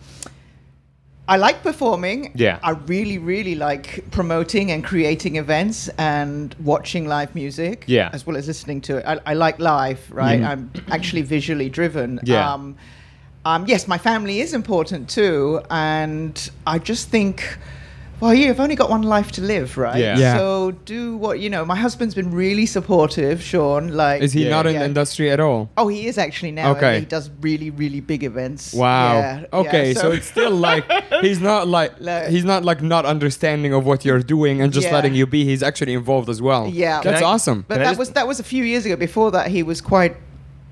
[1.28, 2.32] I like performing.
[2.36, 2.60] Yeah.
[2.63, 7.84] I really really like promoting and creating events and watching live music.
[7.88, 8.10] Yeah.
[8.13, 9.06] as well as listening to it.
[9.06, 10.41] I, I like live, right?
[10.41, 12.19] I'm actually visually driven.
[12.23, 12.54] Yeah.
[12.54, 12.75] Um,
[13.45, 17.58] um, yes, my family is important too, and I just think.
[18.19, 19.97] Well, you've only got one life to live, right?
[19.99, 20.17] Yeah.
[20.17, 20.38] Yeah.
[20.38, 21.63] So do what you know.
[21.63, 23.89] My husband's been really supportive, Sean.
[23.89, 24.49] Like, Is he Yeah.
[24.49, 24.79] not in Yeah.
[24.79, 25.69] the industry at all?
[25.77, 26.71] Oh, he is actually now.
[26.71, 26.95] Okay.
[26.95, 28.73] and He does really, really big events.
[28.73, 29.19] Wow.
[29.19, 30.84] Yeah, okay, yeah, so, it's still like
[31.21, 34.88] he's not like Like- he's not like not understanding of what you're doing and just
[34.88, 34.93] Yeah.
[34.95, 35.45] letting you be.
[35.45, 36.67] He's actually involved as well.
[36.67, 37.01] Yeah.
[37.01, 37.65] that's I- awesome.
[37.67, 38.95] But that was that was a few years ago.
[38.95, 40.17] Before that, he was quite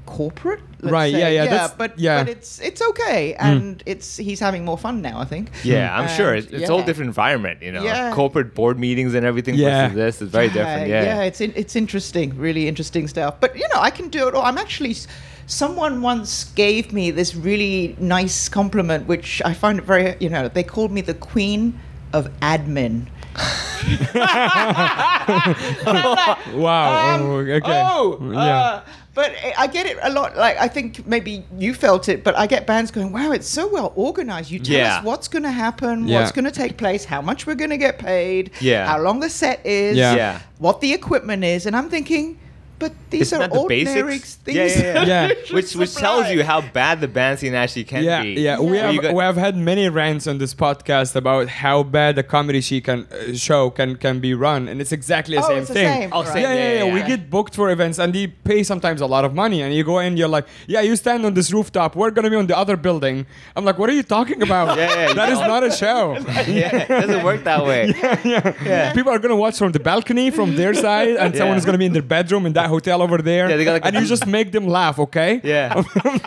[0.06, 0.60] corporate.
[0.82, 1.20] Let's Right, say.
[1.20, 2.24] yeah, yeah, that's- but yeah.
[2.24, 5.20] but it's it's okay, and it's he's having more fun now.
[5.20, 5.50] I think.
[5.64, 6.86] Yeah, I'm sure And, it's, it's a whole yeah.
[6.86, 7.62] different environment.
[7.62, 8.14] You know, Yeah.
[8.14, 9.88] corporate board meetings and everything Yeah.
[9.90, 10.88] versus this is very different.
[10.90, 11.04] Yeah.
[11.04, 13.36] yeah, it's in, it's interesting, really interesting stuff.
[13.40, 14.44] But you know, I can do it all.
[14.44, 14.92] I'm actually.
[14.92, 15.08] s-
[15.50, 20.18] Someone once gave me this really nice compliment, which I find it very.
[20.20, 21.80] You know, they called me the queen
[22.12, 23.06] of admin.
[25.88, 27.16] And I'm like, Wow.
[27.16, 27.62] um, oh, okay.
[27.66, 28.40] Oh, yeah.
[28.40, 28.82] uh,
[29.18, 30.38] but I- get it a lot.
[30.38, 33.64] Like I think maybe you felt it, but I get bands going, "Wow, it's so
[33.68, 34.50] well organized.
[34.52, 34.98] You tell Yeah.
[35.00, 36.20] us what's going to happen, Yeah.
[36.20, 38.86] what's going to take place, how much we're going to get paid, Yeah.
[38.88, 39.98] how long the set is.
[39.98, 40.40] Yeah.
[40.60, 42.38] what the equipment is." And I'm thinking,
[42.80, 44.36] but these Isn't are that the ordinary basics?
[44.36, 44.58] things.
[44.58, 45.28] Yeah, yeah, yeah.
[45.28, 45.56] Yeah.
[45.56, 48.34] which which tells you how bad the band scene actually can yeah, be.
[48.48, 52.18] yeah, We have got- we have had many rants on this podcast about how bad
[52.18, 55.48] a comedy she can uh, show can can be run, and it's exactly the Oh,
[55.50, 55.94] same it's the thing.
[56.02, 56.34] same, Oh, right.
[56.34, 57.08] same, yeah, yeah, yeah, We yeah.
[57.14, 59.98] get booked for events, and they pay sometimes a lot of money, and you go
[60.00, 61.96] in, you're like, yeah, you stand on this rooftop.
[61.96, 63.26] We're gonna be on the other building.
[63.56, 64.68] I'm like, what are you talking about?
[64.78, 65.48] Yeah, yeah, that you is know.
[65.54, 66.02] not a show.
[66.62, 67.82] yeah, it doesn't work that way.
[68.24, 68.94] yeah.
[68.94, 71.40] People are gonna watch from the balcony from their side, and Yeah.
[71.40, 73.50] someone is gonna be in their bedroom in that hotel over there.
[73.50, 75.42] Yeah, they got like and a- you just make them laugh, okay?
[75.48, 75.74] Yeah,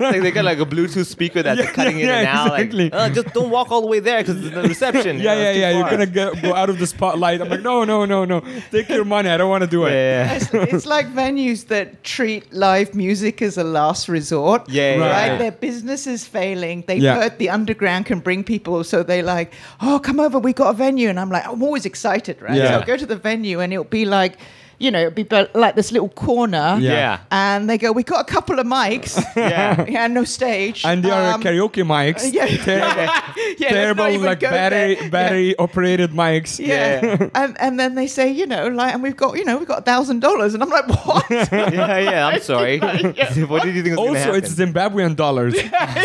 [0.01, 2.47] like they got like a Bluetooth speaker that's Yeah, cutting in yeah, and out.
[2.59, 2.85] exactly.
[2.91, 5.19] Like, uh, just don't walk all the way there because the reception.
[5.19, 5.71] Yeah, you know, yeah, it's too yeah.
[5.79, 7.41] You're gonna go, go out of the spotlight.
[7.41, 8.41] I'm like, no, no, no, no.
[8.71, 9.29] Take your money.
[9.29, 9.91] I don't want to do it.
[9.93, 10.35] Yeah, yeah.
[10.37, 14.69] it's, it's like venues that treat live music as a last resort.
[14.69, 15.27] Yeah, yeah, right.
[15.33, 15.39] yeah.
[15.39, 16.85] Their business is failing.
[16.87, 17.17] They've Yeah.
[17.21, 20.77] heard the underground can bring people, so they like, oh, come over, we got a
[20.77, 22.55] venue, and I'm like, I'm always excited, right?
[22.57, 22.69] Yeah.
[22.79, 24.37] So I go to the venue, and it'll be like.
[24.81, 26.93] You know, it'll be be- like this little corner, Yeah.
[26.93, 27.19] Yeah.
[27.31, 29.85] and they go, "We got a couple of mics, Yeah.
[29.87, 32.33] yeah, no stage, And they are Um, karaoke mics.
[32.39, 33.13] yeah, Terrible,
[33.59, 35.11] yeah, terrible like go battery there.
[35.11, 36.59] battery operated mics.
[36.59, 39.69] Yeah, and and then they say, you know, like, and we've got, you know, we've
[39.69, 41.25] got a thousand dollars, and I'm like, what?
[41.31, 42.27] yeah, yeah.
[42.29, 42.79] I'm sorry.
[42.81, 45.55] what did you think was Also, it's Zimbabwean dollars.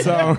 [0.03, 0.35] so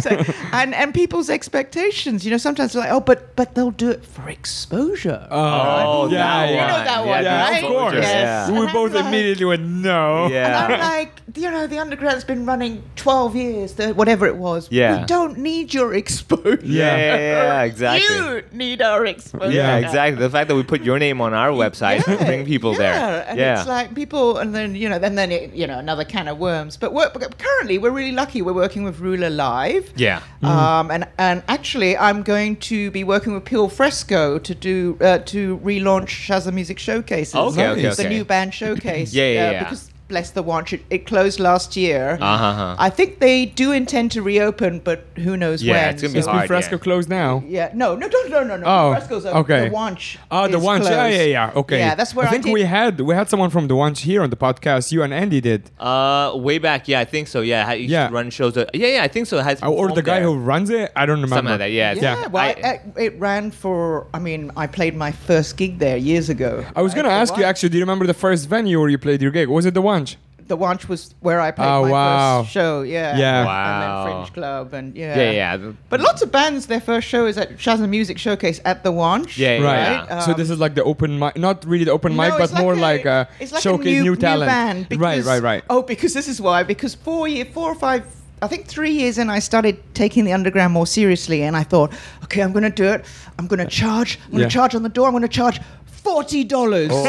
[0.00, 0.10] so,
[0.52, 4.04] and and people's expectations, you know, sometimes they're like, oh, but but they'll do it
[4.04, 5.26] for exposure.
[5.30, 6.50] oh, yeah, that yeah.
[6.50, 6.50] one.
[6.50, 7.62] You know that one, yeah, right?
[7.64, 7.94] of course.
[7.94, 8.02] Yes.
[8.12, 8.50] Yes.
[8.50, 10.26] We And I'm both like- immediately went no.
[10.26, 14.68] and I'm like, you know, the underground's been running 12 years, the, whatever it was.
[14.70, 15.00] Yeah.
[15.00, 16.58] We don't need your exposure.
[16.62, 18.16] Yeah, yeah, yeah, exactly.
[18.16, 19.52] You need our exposure.
[19.52, 19.86] Yeah, Yeah.
[19.86, 20.20] exactly.
[20.20, 23.24] The fact that we put your name on our website Yeah, bring people yeah, there.
[23.28, 23.58] And yeah.
[23.60, 26.38] it's like people, and then you know, then then it, you know, another can of
[26.38, 26.76] worms.
[26.76, 28.42] But we're, currently, we're really lucky.
[28.42, 29.92] We're working with Ruler Live.
[29.96, 30.20] yeah.
[30.42, 35.18] Um, and and actually, I'm going to be working with Peel Fresco to do uh,
[35.18, 36.78] to relaunch Shazam Music
[37.10, 37.34] Showcases.
[37.34, 38.08] Okay, okay, the okay.
[38.08, 39.12] new band showcase.
[39.20, 39.62] Yeah, yeah, yeah.
[39.64, 42.18] Because bless the Wanch, it, it closed last year.
[42.20, 42.76] Uh-huh.
[42.78, 45.94] I think they do intend to reopen, but who knows Yeah, when?
[45.94, 46.42] it's gonna be Is hard.
[46.42, 46.82] P Fresco yeah.
[46.88, 47.42] closed now?
[47.46, 48.66] Yeah, no, no, no, no, no, no.
[48.66, 49.38] Oh, Fresco's open.
[49.42, 49.68] okay.
[49.68, 50.18] The Wanch.
[50.30, 50.82] Oh, the is one.
[50.82, 51.16] Yeah, closed.
[51.16, 51.52] yeah, yeah.
[51.62, 51.78] Okay.
[51.78, 53.94] Yeah, that's where I I think did- we had we had someone from the one
[53.94, 54.92] here on the podcast.
[54.92, 57.40] You and Andy did, Uh, way back, yeah, I think so.
[57.40, 58.06] Yeah, how you Yeah.
[58.06, 58.54] should run shows.
[58.54, 59.38] That, yeah, yeah, I think so.
[59.38, 60.24] It has or, or the performed guy there.
[60.24, 60.90] who runs it.
[60.96, 61.36] I don't remember.
[61.36, 61.72] something like that.
[61.72, 64.06] Yeah, Yeah, it's- well, I- I, it ran for.
[64.12, 66.64] I mean, I played my first gig there years ago.
[66.74, 67.68] I was gonna ask you actually.
[67.70, 69.48] Do you remember the first venue where you played your gig?
[69.48, 70.06] Was it the one?
[70.46, 72.42] The Wanch was where I played Oh, my wow.
[72.42, 72.82] first show.
[72.82, 73.16] Yeah.
[73.16, 73.38] Yeah.
[73.38, 74.04] And Wow.
[74.04, 75.16] then Fringe Club and yeah.
[75.16, 78.82] yeah, yeah, But lots of bands, their first show is at Shazam Music Showcase at
[78.82, 79.38] the Wanch.
[79.38, 80.06] Yeah, yeah, Right.
[80.08, 80.18] yeah.
[80.20, 82.58] so this is like the open mic, not really the open No, mic, but it's
[82.58, 84.48] more a- like a it's like showcase a new, new talent.
[84.50, 85.62] band right, because- right, right.
[85.70, 86.64] Oh, because this is why.
[86.64, 88.02] Because four year, four or five,
[88.42, 91.92] I think three years in, I started taking the underground more seriously, and I thought,
[92.24, 93.04] okay, I'm going to do it.
[93.38, 94.18] I'm going to charge.
[94.24, 94.48] I'm going Yeah.
[94.48, 95.06] to charge on the door.
[95.06, 95.60] I'm going to charge.
[96.02, 97.04] Forty dollars, oh.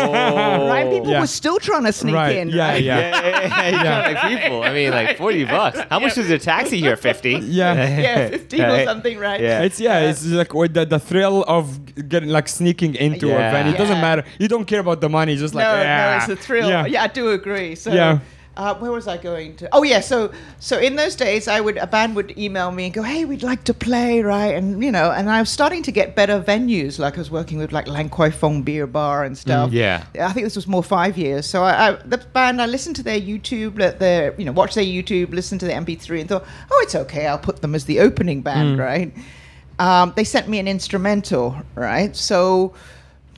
[0.67, 0.89] right?
[0.89, 1.21] People Yeah.
[1.21, 2.49] were still trying to sneak Right, in.
[2.49, 2.83] yeah, right?
[2.83, 2.99] yeah.
[2.99, 4.01] yeah, yeah, yeah, Yeah.
[4.01, 4.63] like people.
[4.63, 5.79] I mean, like forty bucks.
[5.89, 6.97] How much is a taxi here?
[6.97, 7.31] Fifty.
[7.31, 7.73] Yeah.
[8.07, 9.39] yeah, fifteen or something, right?
[9.39, 9.61] Yeah.
[9.61, 11.63] It's yeah, it's like with the, the thrill of
[12.09, 13.47] getting like sneaking into Yeah.
[13.49, 13.73] a venue.
[13.73, 14.23] It doesn't matter.
[14.39, 15.35] You don't care about the money.
[15.37, 16.09] Just like no, yeah.
[16.11, 16.67] no, it's a thrill.
[16.67, 16.85] Yeah.
[16.85, 17.75] Yeah, I do agree.
[17.75, 18.19] So, Yeah.
[18.57, 19.69] Uh, where was I going to?
[19.71, 20.01] Oh, yeah.
[20.01, 23.23] So, so in those days, I would a band would email me and go, "Hey,
[23.23, 26.41] we'd like to play, right?" And you know, and I was starting to get better
[26.41, 26.99] venues.
[26.99, 29.71] Like I was working with like Lan Kwai Fong Beer Bar and stuff.
[29.71, 30.03] yeah.
[30.19, 31.45] I think this was more five years.
[31.45, 34.83] So I, I the band, I listened to their YouTube, their you know, watch their
[34.83, 37.27] YouTube, listen to the MP3, and thought, "Oh, it's okay.
[37.27, 39.13] I'll put them as the opening band, right?"
[39.79, 42.15] Um, they sent me an instrumental, right?
[42.15, 42.73] So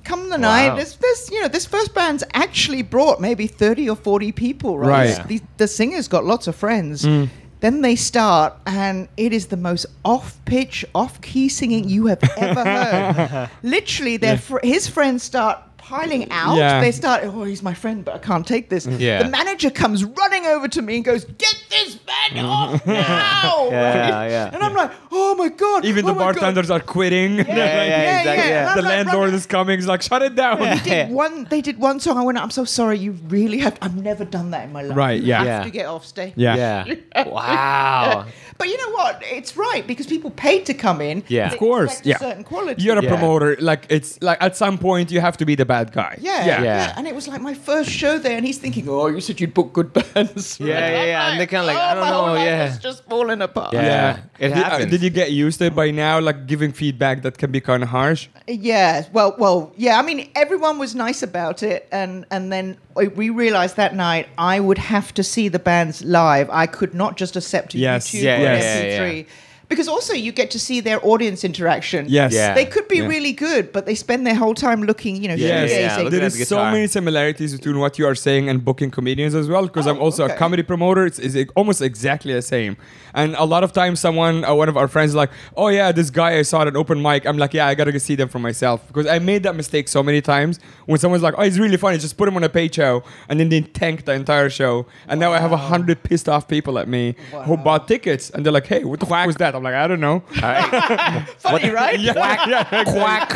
[0.03, 0.49] come the Wow.
[0.69, 4.77] night, this this you know this first band's actually brought maybe thirty or forty people,
[4.77, 4.87] right?
[4.89, 5.09] Right.
[5.09, 7.03] It's- The, the singer's got lots of friends.
[7.05, 7.29] Mm.
[7.59, 13.49] Then they start, and it is the most off-pitch, off-key singing you have ever heard.
[13.63, 16.55] Literally, their fr- his friends start piling out.
[16.55, 16.81] Yeah.
[16.81, 18.85] They start, oh, he's my friend, but I can't take this.
[18.87, 19.23] Mm, yeah.
[19.23, 22.49] The manager comes running over to me and goes, "Get this band band mm.
[22.49, 23.67] off now.
[23.69, 24.27] Yeah, right?
[24.29, 24.49] yeah.
[24.53, 25.85] And I'm like, oh my god.
[25.85, 26.33] Even oh the my God.
[26.35, 27.35] bartenders are quitting.
[27.37, 28.75] Yeah, yeah, yeah, exactly, yeah.
[28.75, 29.77] The like, landlord "Right, is coming.
[29.77, 30.59] He's like, shut it down.
[30.59, 31.45] They did one.
[31.45, 32.17] They did one song.
[32.17, 32.37] I went.
[32.37, 32.97] I'm so sorry.
[32.99, 33.77] You really have.
[33.81, 34.97] I've never done that in my life.
[34.97, 35.37] Right, You yeah.
[35.39, 35.63] have Yeah.
[35.63, 36.33] to get off stage.
[36.35, 36.85] Yeah.
[36.85, 37.27] Yeah.
[37.27, 38.25] Wow.
[38.63, 39.21] But you know what?
[39.25, 41.23] It's right because people paid to come in.
[41.27, 41.51] Yeah.
[41.51, 42.17] Of course, expect a yeah.
[42.19, 42.81] certain quality.
[42.81, 43.09] You're a Yeah.
[43.09, 43.57] promoter.
[43.59, 46.13] Like it's like at some point you have to be the bad guy.
[46.21, 46.45] Yeah, Yeah.
[46.45, 46.93] yeah, Yeah.
[46.97, 49.53] And it was like my first show there, and he's thinking, "Oh, you said you'd
[49.53, 51.27] book good bands." Yeah, yeah, I'm yeah.
[51.29, 52.69] And they're kinda like, "Oh, I don't my know, whole life yeah.
[52.71, 53.73] is just falling apart.
[53.73, 53.81] Yeah.
[53.83, 54.17] Yeah.
[54.45, 56.19] It did, uh, did you get used to it by now?
[56.21, 58.29] Like giving feedback that can be kind of harsh.
[58.47, 59.99] Yeah, well, well, yeah.
[59.99, 64.59] I mean, everyone was nice about it, and and then we realized that night I
[64.59, 66.47] would have to see the bands live.
[66.49, 69.25] I could not just accept a Yes, YouTube yeah, yeah, an yeah, MP3.
[69.73, 69.77] Yeah.
[69.83, 72.05] Because also you get to see their audience interaction.
[72.07, 72.33] Yes.
[72.33, 72.53] Yeah.
[72.53, 73.07] They could be Yeah.
[73.07, 75.97] really good, but they spend their whole time looking, you know, Yeah, Yes, yeah, yeah.
[75.97, 79.47] Looking there the so many similarities between what you are saying and booking comedians as
[79.49, 79.63] well.
[79.67, 80.33] Because I'm Oh, also okay.
[80.35, 81.05] a comedy promoter.
[81.05, 82.77] It's, it's almost exactly the same.
[83.15, 85.91] And a lot of times, someone, uh, one of our friends, is like, "Oh yeah,
[85.91, 88.15] this guy I saw at an open mic." I'm like, "Yeah, I gotta go see
[88.15, 90.59] them for myself." Because I made that mistake so many times.
[90.87, 93.39] When someone's like, "Oh, he's really funny," just put him on a paid show, and
[93.39, 94.87] then they tank the entire show.
[95.07, 98.43] And now I have a hundred pissed off people at me who bought tickets, and
[98.43, 100.19] they're like, "Hey, what the fuck was that?" I'm like, "I don't know."
[101.39, 101.99] Funny, right?
[101.99, 102.13] yeah,
[102.83, 103.29] quack,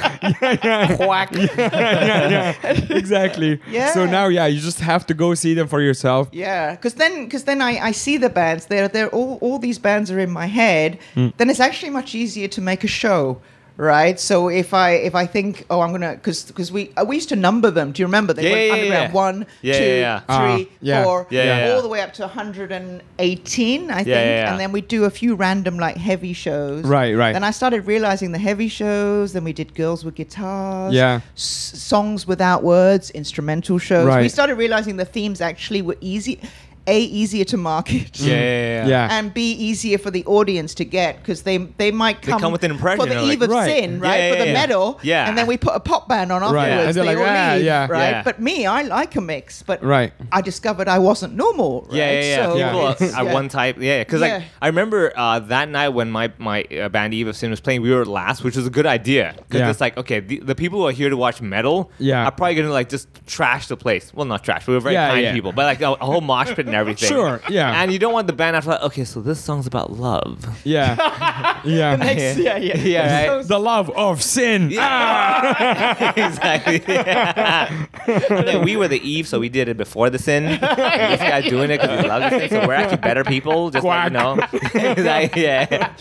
[0.97, 2.55] quack, yeah, yeah,
[2.89, 3.59] exactly.
[3.69, 3.91] Yeah.
[3.93, 6.29] So now, yeah, you just have to go see them for yourself.
[6.31, 8.67] Yeah, because then, because then I, I see the bands.
[8.67, 10.99] They're they're all all these bands are in my head.
[11.13, 11.29] Hmm.
[11.37, 13.41] Then it's actually much easier to make a show,
[13.77, 14.19] right?
[14.19, 17.29] So if I if I think, oh, I'm gonna because because we uh, we used
[17.29, 17.91] to number them.
[17.91, 18.33] Do you remember?
[18.33, 19.13] They Yeah, went yeah, yeah, underground yeah.
[19.13, 20.21] one, Yeah, two, yeah, yeah.
[20.27, 21.03] Ah, three, yeah.
[21.03, 21.73] four, Yeah, yeah, yeah.
[21.73, 24.07] all the way up to 118, I think.
[24.07, 24.51] yeah, yeah.
[24.51, 26.83] And then we do a few random like heavy shows.
[26.85, 27.33] Right, right.
[27.33, 29.33] Then I started realizing the heavy shows.
[29.33, 30.93] Then we did girls with guitars.
[30.93, 31.21] Yeah.
[31.35, 31.43] s-
[31.75, 34.05] songs without words, instrumental shows.
[34.05, 34.31] We Right.
[34.31, 36.39] started realizing the themes actually were easy,
[36.87, 38.19] a easier to market.
[38.19, 38.87] Yeah, yeah, yeah.
[38.87, 39.17] Yeah.
[39.19, 42.51] And b easier for the audience to get because they they might They come, come
[42.51, 43.69] with an impression, for the they're like, eve of Right.
[43.69, 44.17] sin, right?
[44.17, 44.53] Yeah, for the yeah.
[44.53, 45.27] metal, Yeah.
[45.27, 46.69] and then we put a pop band on Right.
[46.69, 46.97] afterwards.
[46.97, 48.09] And they're they like, all "Ah, leave, yeah." right?
[48.11, 48.23] Yeah.
[48.23, 50.13] But me, I like a mix, but Right.
[50.31, 51.87] I discovered I wasn't normal.
[51.89, 51.97] Right?
[51.97, 52.35] Yeah, yeah, yeah.
[52.45, 53.33] So, People it's- are yeah.
[53.33, 53.77] one type.
[53.79, 54.35] Yeah, because Yeah.
[54.37, 57.59] like I remember uh, that night when my my uh, band Eve of Sin was
[57.59, 59.69] playing, we were last, which was a good idea because Yeah.
[59.69, 62.25] it's like okay, the, the people who are here to watch metal, Yeah.
[62.25, 64.11] are probably gonna like just trash the place.
[64.13, 64.67] Well, not trash.
[64.67, 65.33] We were very Yeah, kind yeah.
[65.33, 67.09] people, but like a, a whole mosh pit and everything.
[67.09, 67.81] Sure, yeah.
[67.81, 70.45] And you don't want the band after like, okay, so this song's about love.
[70.63, 71.61] Yeah.
[71.65, 71.95] yeah.
[71.95, 73.47] Next- yeah, yeah, Yeah, right.
[73.47, 74.69] the love of sin.
[74.71, 74.87] Yeah.
[74.89, 76.13] Ah.
[76.27, 76.81] exactly.
[76.95, 80.45] And then we were the Eve, so we did it before the sin.
[80.45, 82.49] This guy doing it because he loves the sin.
[82.49, 83.69] So we're actually better people.
[83.71, 84.33] Just like, you know.
[84.73, 85.93] Exactly, yeah.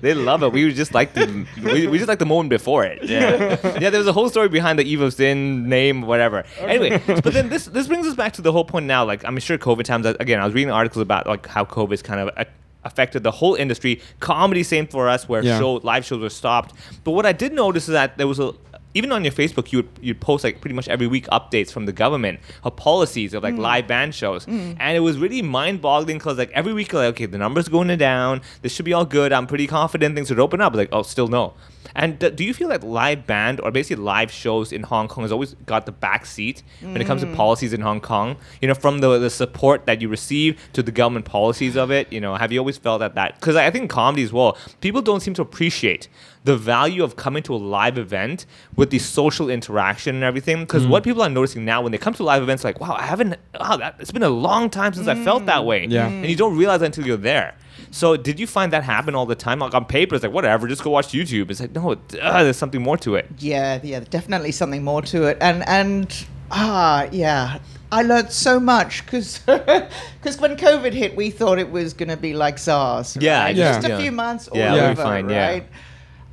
[0.00, 0.52] They love it.
[0.52, 3.02] We just like the we, we just like the moment before it.
[3.02, 3.58] Yeah.
[3.80, 3.90] Yeah.
[3.90, 6.44] There was a whole story behind the Eve of Sin name, whatever.
[6.58, 9.04] Anyway, but then this this brings us back to the whole point now.
[9.04, 10.06] Like I'm sure COVID times.
[10.20, 12.30] Again, I was reading articles about like how COVID's kind of.
[12.36, 12.44] uh
[12.84, 15.56] affected the whole industry comedy same for us where Yeah.
[15.56, 18.52] show live shows were stopped but what i did notice is that there was a
[18.94, 21.86] even on your Facebook, you would you'd post like pretty much every week updates from
[21.86, 23.58] the government of policies of like mm.
[23.58, 24.76] live band shows, mm.
[24.78, 28.40] and it was really mind-boggling because like every week, like okay, the numbers going down,
[28.62, 29.32] this should be all good.
[29.32, 30.74] I'm pretty confident things would open up.
[30.74, 31.54] Like oh, still no.
[31.94, 35.24] And d- do you feel like live band or basically live shows in Hong Kong
[35.24, 37.34] has always got the back seat when it comes to mm.
[37.34, 38.36] policies in Hong Kong?
[38.60, 42.12] You know, from the the support that you receive to the government policies of it.
[42.12, 43.34] You know, have you always felt that that?
[43.40, 46.08] Because I think comedy as well, people don't seem to appreciate
[46.44, 50.60] the value of coming to a live event with the social interaction and everything.
[50.60, 53.02] Because what people are noticing now when they come to live events, like, wow, I
[53.02, 55.86] haven't, wow, that, it's been a long time since I felt that way.
[55.86, 56.08] Yeah.
[56.08, 57.54] And you don't realize until you're there.
[57.90, 59.58] So did you find that happen all the time?
[59.60, 61.50] Like on paper, it's like, whatever, just go watch YouTube.
[61.50, 63.26] It's like, no, uh, there's something more to it.
[63.38, 65.38] Yeah, yeah, definitely something more to it.
[65.40, 67.58] And and ah, yeah,
[67.90, 72.16] I learned so much because because when COVID hit, we thought it was going to
[72.16, 73.16] be like SARS.
[73.20, 73.54] Yeah, right?
[73.56, 73.72] yeah.
[73.74, 73.98] just a Yeah.
[73.98, 75.60] few months all Yeah, over, fine, yeah.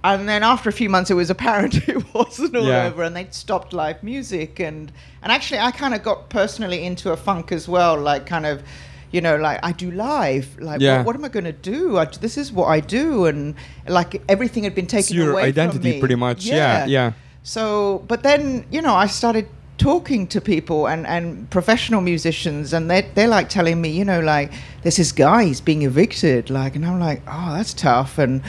[0.04, 2.86] And then after a few months, it was apparent it wasn't all Yeah.
[2.86, 4.60] over, and they'd stopped live music.
[4.60, 8.46] And and actually, I kind of got personally into a funk as well, like kind
[8.46, 8.64] of.
[9.12, 10.60] You know, like I do live.
[10.60, 10.98] Like, Yeah.
[10.98, 11.98] what, what am I going to do?
[11.98, 13.56] I, this is what I do, and
[13.88, 16.00] like everything had been taken your away from identity me.
[16.00, 16.46] pretty much.
[16.46, 17.14] Yeah, yeah.
[17.42, 19.48] So, but then you know, I started
[19.80, 24.20] talking to people and, and professional musicians, and they they're like telling me, you know,
[24.20, 24.52] like
[24.84, 28.44] there's this guy he's being evicted, like, and I'm like, oh, that's tough, and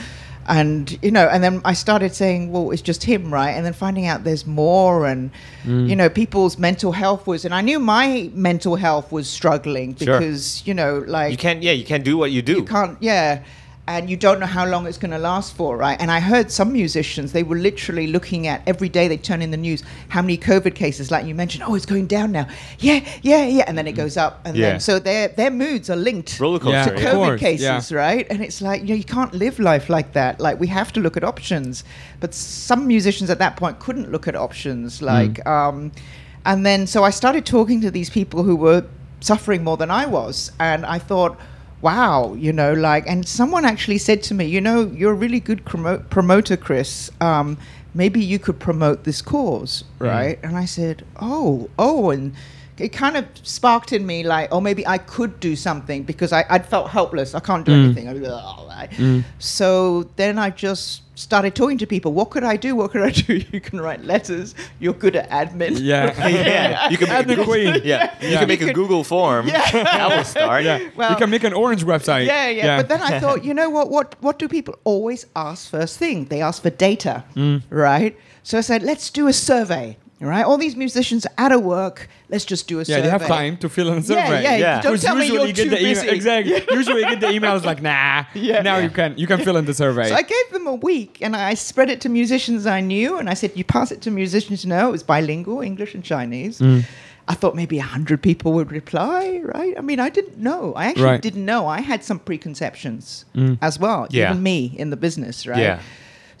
[0.59, 3.51] and you know, and then I started saying, well, it's just him, right?
[3.51, 5.31] And then finding out there's more, and
[5.65, 5.87] Mm.
[5.89, 10.19] you know, people's mental health was, and I knew my mental health was struggling Sure.
[10.19, 12.53] because you know, like You can't, yeah, you can't do what you do.
[12.61, 13.39] you can't, yeah.
[13.87, 15.99] And you don't know how long it's going to last for, right?
[15.99, 19.49] And I heard some musicians, they were literally looking at every day they turn in
[19.51, 22.47] the news how many COVID cases, like you mentioned, oh, it's going down now.
[22.79, 23.65] Yeah, yeah, yeah.
[23.67, 24.41] And then it goes up.
[24.45, 24.71] And Yeah.
[24.71, 27.01] then so their, their moods are linked Roller Yeah, coaster.
[27.03, 27.97] to of COVID cases, yeah.
[27.97, 28.27] right?
[28.29, 30.39] And it's like, you know, you can't live life like that.
[30.39, 31.83] Like, we have to look at options.
[32.19, 35.01] But some musicians at that point couldn't look at options.
[35.01, 35.91] Like, um,
[36.45, 38.85] and then so I started talking to these people who were
[39.21, 40.51] suffering more than I was.
[40.59, 41.37] And I thought,
[41.81, 45.39] wow, you know, like, and someone actually said to me, you know, you're a really
[45.39, 47.09] good promo- promoter, Chris.
[47.19, 47.57] Um,
[47.93, 50.39] maybe you could promote this cause, right?
[50.43, 52.33] And I said, oh, oh, and
[52.81, 56.45] it kind of sparked in me like, oh, maybe I could do something because I,
[56.49, 57.33] I'd felt helpless.
[57.35, 58.07] I can't do anything.
[58.09, 59.23] I was, "Oh," right?
[59.39, 62.13] So then I just started talking to people.
[62.13, 62.75] What could I do?
[62.75, 63.41] What could I do?
[63.51, 64.55] You can write letters.
[64.79, 65.77] You're good at admin.
[65.79, 66.27] Yeah.
[66.27, 67.81] yeah, you can make a Admin Google, queen.
[67.83, 69.47] Yeah, you can make You a could- Google form.
[69.47, 69.69] Yeah.
[69.71, 70.63] that will start.
[70.63, 70.89] Yeah.
[70.95, 72.25] Well- you can make an orange website.
[72.25, 73.89] Yeah, yeah, But then I thought, you know what?
[73.89, 76.25] What what do people always ask first thing?
[76.25, 77.61] They ask for data, Mm.
[77.69, 78.15] right?
[78.43, 79.97] So I said, let's do a survey.
[80.21, 80.45] Right?
[80.45, 82.07] All these musicians are out of work.
[82.29, 82.97] Let's just do a yeah, survey.
[82.97, 84.43] Yeah, they have time to fill in a survey.
[84.43, 84.55] yeah.
[84.57, 84.81] Yeah.
[84.81, 85.93] Don't Because tell me usually you're you get too the email.
[85.95, 86.09] busy.
[86.09, 86.63] Exactly.
[86.77, 88.25] usually you get the emails like, nah.
[88.35, 88.61] Yeah.
[88.61, 90.09] Now you can you can fill in the survey.
[90.09, 93.29] So I gave them a week and I spread it to musicians I knew and
[93.31, 94.89] I said, you pass it to musicians you know.
[94.89, 96.59] It was bilingual, English and Chinese.
[96.59, 96.83] Mm.
[97.27, 99.73] I thought maybe 100 people would reply, right?
[99.77, 100.73] I mean, I didn't know.
[100.75, 101.19] I actually Right.
[101.19, 101.23] Mm.
[101.23, 101.65] didn't know.
[101.67, 103.25] I had some preconceptions
[103.61, 104.29] as well, Yeah.
[104.31, 105.59] even me in the business, right?
[105.59, 105.79] Yeah.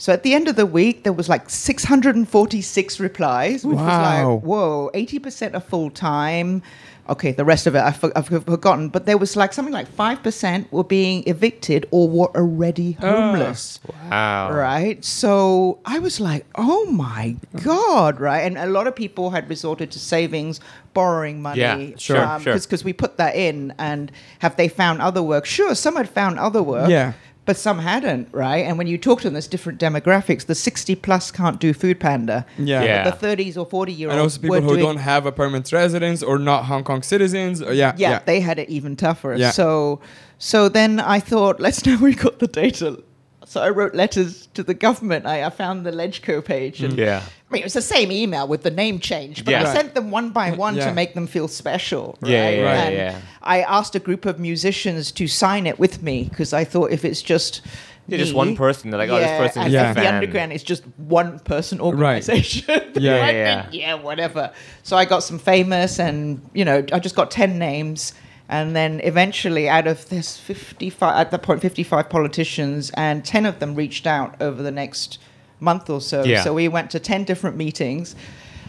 [0.01, 3.85] So at the end of the week, there was like 646 replies, which Wow.
[3.85, 6.63] was like, whoa, 80% are full time.
[7.07, 9.87] Okay, the rest of it I've, for- I've forgotten, but there was like something like
[9.95, 13.05] 5% were being evicted or were already Ah.
[13.11, 13.79] homeless.
[14.09, 14.51] Wow.
[14.53, 15.03] Right.
[15.05, 18.19] So I was like, oh my God.
[18.19, 18.39] Right.
[18.41, 20.59] And a lot of people had resorted to savings,
[20.95, 21.59] borrowing money.
[21.61, 22.53] Yeah, sure, sure.
[22.57, 23.73] Because we put that in.
[23.77, 25.45] And have they found other work?
[25.45, 25.75] Sure.
[25.75, 26.89] Some had found other work.
[26.89, 27.13] Yeah.
[27.43, 28.65] But some hadn't, right?
[28.67, 30.45] And when you talk to them, there's different demographics.
[30.45, 32.45] The 60 plus can't do Food Panda.
[32.59, 32.83] Yeah.
[32.83, 33.09] Yeah.
[33.09, 34.13] The 30s or 40 year olds.
[34.13, 37.01] and also people were who doing, don't have a permanent residence or not Hong Kong
[37.01, 37.61] citizens.
[37.61, 38.19] Or yeah, yeah, yeah.
[38.25, 39.35] they had it even tougher.
[39.35, 39.49] Yeah.
[39.51, 40.01] So,
[40.37, 43.01] so then I thought, let's now we got the data.
[43.43, 45.25] So I wrote letters to the government.
[45.25, 46.97] I, I found the LegCo page, and mm.
[46.99, 47.21] Yeah.
[47.49, 49.61] I mean it was the same email with the name change, but Yeah.
[49.61, 49.75] I Right.
[49.75, 50.85] sent them one by one Yeah.
[50.85, 52.17] to make them feel special.
[52.23, 52.53] Yeah, right?
[52.55, 53.19] yeah, yeah, And yeah.
[53.43, 57.03] I asked a group of musicians to sign it with me because I thought if
[57.03, 57.61] it's just
[58.07, 60.53] Yeah, just one person, they're like, oh, this person and is a if the underground
[60.53, 62.81] is just one person organization.
[62.99, 63.61] Yeah, I yeah.
[63.63, 64.51] think, yeah, whatever.
[64.83, 68.13] So I got some famous, and you know, I just got ten names,
[68.49, 73.59] and then eventually, out of this fifty-five at that point, fifty-five politicians, and ten of
[73.59, 75.19] them reached out over the next
[75.59, 76.23] month or so.
[76.23, 76.43] Yeah.
[76.43, 78.15] So we went to ten different meetings.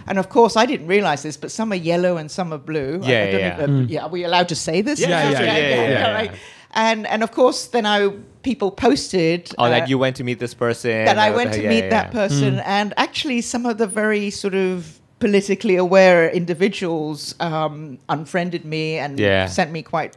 [0.06, 3.00] And of course, I didn't realize this, but some are yellow and some are blue.
[3.02, 3.62] I- I Yeah, don't yeah.
[3.62, 4.02] even- yeah.
[4.04, 5.00] Are we allowed to say this?
[5.00, 6.32] Yeah, Yeah, yeah, sure, yeah, yeah, yeah, all right.
[6.74, 8.08] And and of course, then I
[8.42, 9.50] people posted.
[9.58, 11.04] Oh, uh, that you went to meet this person.
[11.04, 12.20] that I went to yeah, meet yeah, that yeah.
[12.20, 18.98] person, and actually, some of the very sort of politically aware individuals um, unfriended me
[18.98, 19.46] and Yeah.
[19.46, 20.16] sent me quite.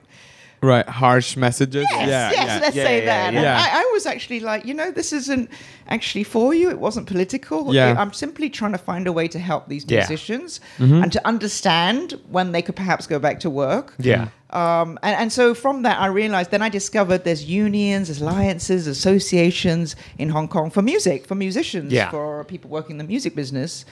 [0.61, 0.87] Right.
[0.87, 1.85] Harsh messages.
[1.91, 2.59] Yes, yeah, yes, yeah.
[2.61, 3.33] let's Yeah, say yeah, that.
[3.33, 3.59] And yeah.
[3.71, 5.49] I, I was actually like, you know, this isn't
[5.87, 6.69] actually for you.
[6.69, 7.73] It wasn't political.
[7.73, 7.95] Yeah.
[7.97, 9.99] I'm simply trying to find a way to help these Yeah.
[9.99, 11.03] musicians Mm-hmm.
[11.03, 13.93] and to understand when they could perhaps go back to work.
[13.99, 14.29] Yeah.
[14.51, 18.87] Um, and, and so from that, I realized, then I discovered there's unions, there's alliances,
[18.87, 22.09] associations in Hong Kong for music, for musicians, Yeah.
[22.11, 23.85] for people working in the music business.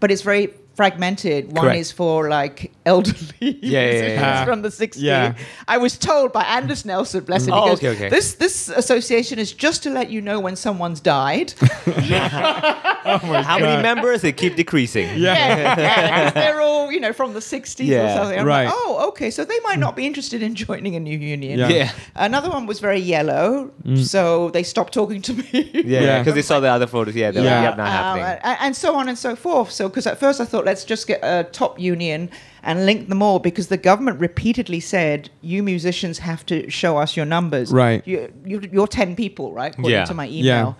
[0.00, 1.52] But it's very fragmented.
[1.52, 1.80] One Correct.
[1.80, 4.44] is for like elderly yeah, yeah, musicians yeah.
[4.44, 4.94] from the 60s.
[4.98, 5.34] Yeah.
[5.66, 8.08] I was told by Anders Nelson, bless him, Oh, he goes, okay, okay.
[8.10, 11.54] This, this association is just to let you know when someone's died.
[11.60, 14.20] oh How many members?
[14.22, 15.06] They keep decreasing.
[15.08, 15.34] Yeah.
[15.34, 18.38] yeah, yeah, 'cause they're all, you know, from the 60s or something.
[18.38, 18.64] I'm right.
[18.66, 21.58] like, oh, okay, so they might not be interested in joining a new union.
[21.58, 21.68] Yeah.
[21.68, 21.92] Yeah.
[22.14, 25.46] Another one was very yellow, so they stopped talking to me.
[25.52, 26.18] Yeah, Yeah.
[26.20, 27.14] because they saw the other photos.
[27.14, 27.56] Yeah, they're Yeah.
[27.60, 28.40] like, yep, not Um, happening.
[28.44, 29.70] and, and so on and so forth.
[29.70, 32.28] So, because at first I thought, let's just get a top union
[32.62, 37.16] and link them all because the government repeatedly said, you musicians have to show us
[37.16, 37.72] your numbers.
[37.72, 38.06] Right.
[38.06, 39.72] You, you, you're 10 people, right?
[39.72, 40.04] According Yeah.
[40.06, 40.74] to my Yeah.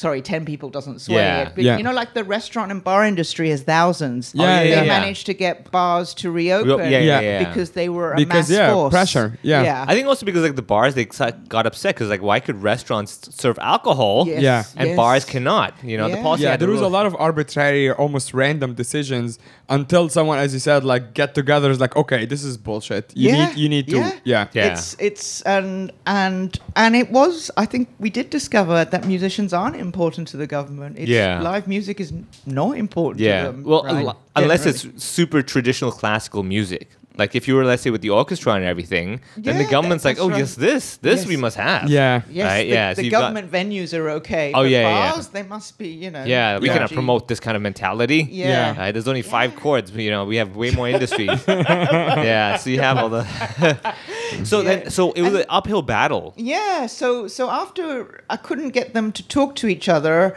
[0.00, 0.10] Email.
[0.10, 1.42] Sorry, 10 people doesn't sway Yeah.
[1.42, 1.52] it.
[1.54, 1.76] But, Yeah.
[1.76, 4.32] you know, like the restaurant and bar industry has thousands.
[4.34, 5.00] Yeah, they yeah, yeah.
[5.00, 7.20] managed to get bars to reopen yeah, yeah, Yeah.
[7.20, 7.48] yeah.
[7.48, 8.90] because they were a Because, mass yeah, force.
[8.92, 9.38] pressure.
[9.42, 9.62] Yeah.
[9.62, 9.84] yeah.
[9.88, 11.04] I think also because like the bars they
[11.48, 14.64] got upset because like why could restaurants serve alcohol Yes, Yeah.
[14.76, 14.96] and yes.
[14.96, 15.74] bars cannot?
[15.82, 16.44] You know the policy.
[16.44, 19.38] yeah, had the there was a lot of arbitrary almost random decisions
[19.70, 23.12] until someone, as you said, like get together is like, okay, this is bullshit.
[23.16, 24.48] You need you need to yeah.
[24.52, 24.72] Yeah.
[24.72, 27.50] It's it's and and and it was.
[27.56, 30.98] I think we did discover that musicians aren't important to the government.
[30.98, 31.40] It's, Yeah.
[31.40, 32.12] live music is
[32.44, 33.44] not important Yeah.
[33.46, 33.62] to them.
[33.64, 34.16] Well, right?
[34.36, 38.52] unless it's super traditional classical music, Like if you were, let's say, with the orchestra
[38.54, 40.38] and everything, then the Yeah, government's like, that's oh right.
[40.38, 41.26] yes, this, this Yes.
[41.28, 41.90] we must have.
[41.90, 42.22] Yeah.
[42.30, 44.52] Yes, Right, the, yeah, so the you've got- government venues are okay.
[44.54, 45.12] Oh, but yeah, yeah, yeah.
[45.12, 46.24] bars, they must be, you know.
[46.24, 46.72] Yeah, we Yeah.
[46.74, 46.94] cannot dodgy.
[46.94, 48.26] promote this kind of mentality.
[48.30, 48.76] Yeah.
[48.78, 49.90] Right, there's only five chords.
[49.90, 51.44] but, You know, we have way more industries.
[51.48, 53.24] yeah, so you have all the.
[54.44, 56.32] so then, so it was an uphill battle.
[56.36, 60.36] Yeah, so so after I couldn't get them to talk to each other,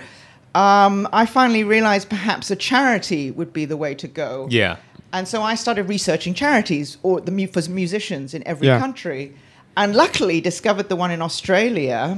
[0.55, 4.47] um, I finally realized perhaps a charity would be the way to go.
[4.49, 4.77] Yeah.
[5.13, 8.79] And so I started researching charities or the mu- for musicians in every Yeah.
[8.79, 9.33] country,
[9.77, 12.17] and luckily discovered the one in Australia.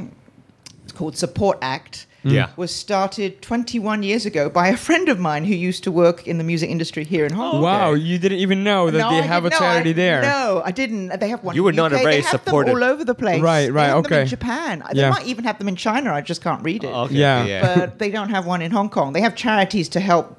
[0.84, 2.06] It's called Support Act.
[2.24, 2.32] Mm.
[2.32, 2.48] Yeah.
[2.56, 6.40] Was started 21 years ago by a friend of mine who used to work in
[6.40, 7.62] the music industry here in oh, Hong Kong.
[7.62, 9.94] Wow, you didn't even know that No, they I have a didn't- no, charity I,
[9.94, 10.22] there.
[10.24, 11.20] No, I didn't.
[11.20, 11.56] They have one.
[11.56, 12.02] You were in not a UK.
[12.04, 13.42] very they have supportive- them all over the place.
[13.42, 14.22] Right, They right, have them okay.
[14.22, 14.84] in Japan.
[14.94, 15.12] They Yeah.
[15.12, 16.14] might even have them in China.
[16.14, 16.88] I just can't read it.
[16.92, 17.14] Oh, okay.
[17.16, 17.76] Yeah.
[17.76, 19.14] But they don't have one in Hong Kong.
[19.14, 20.38] They have charities to help.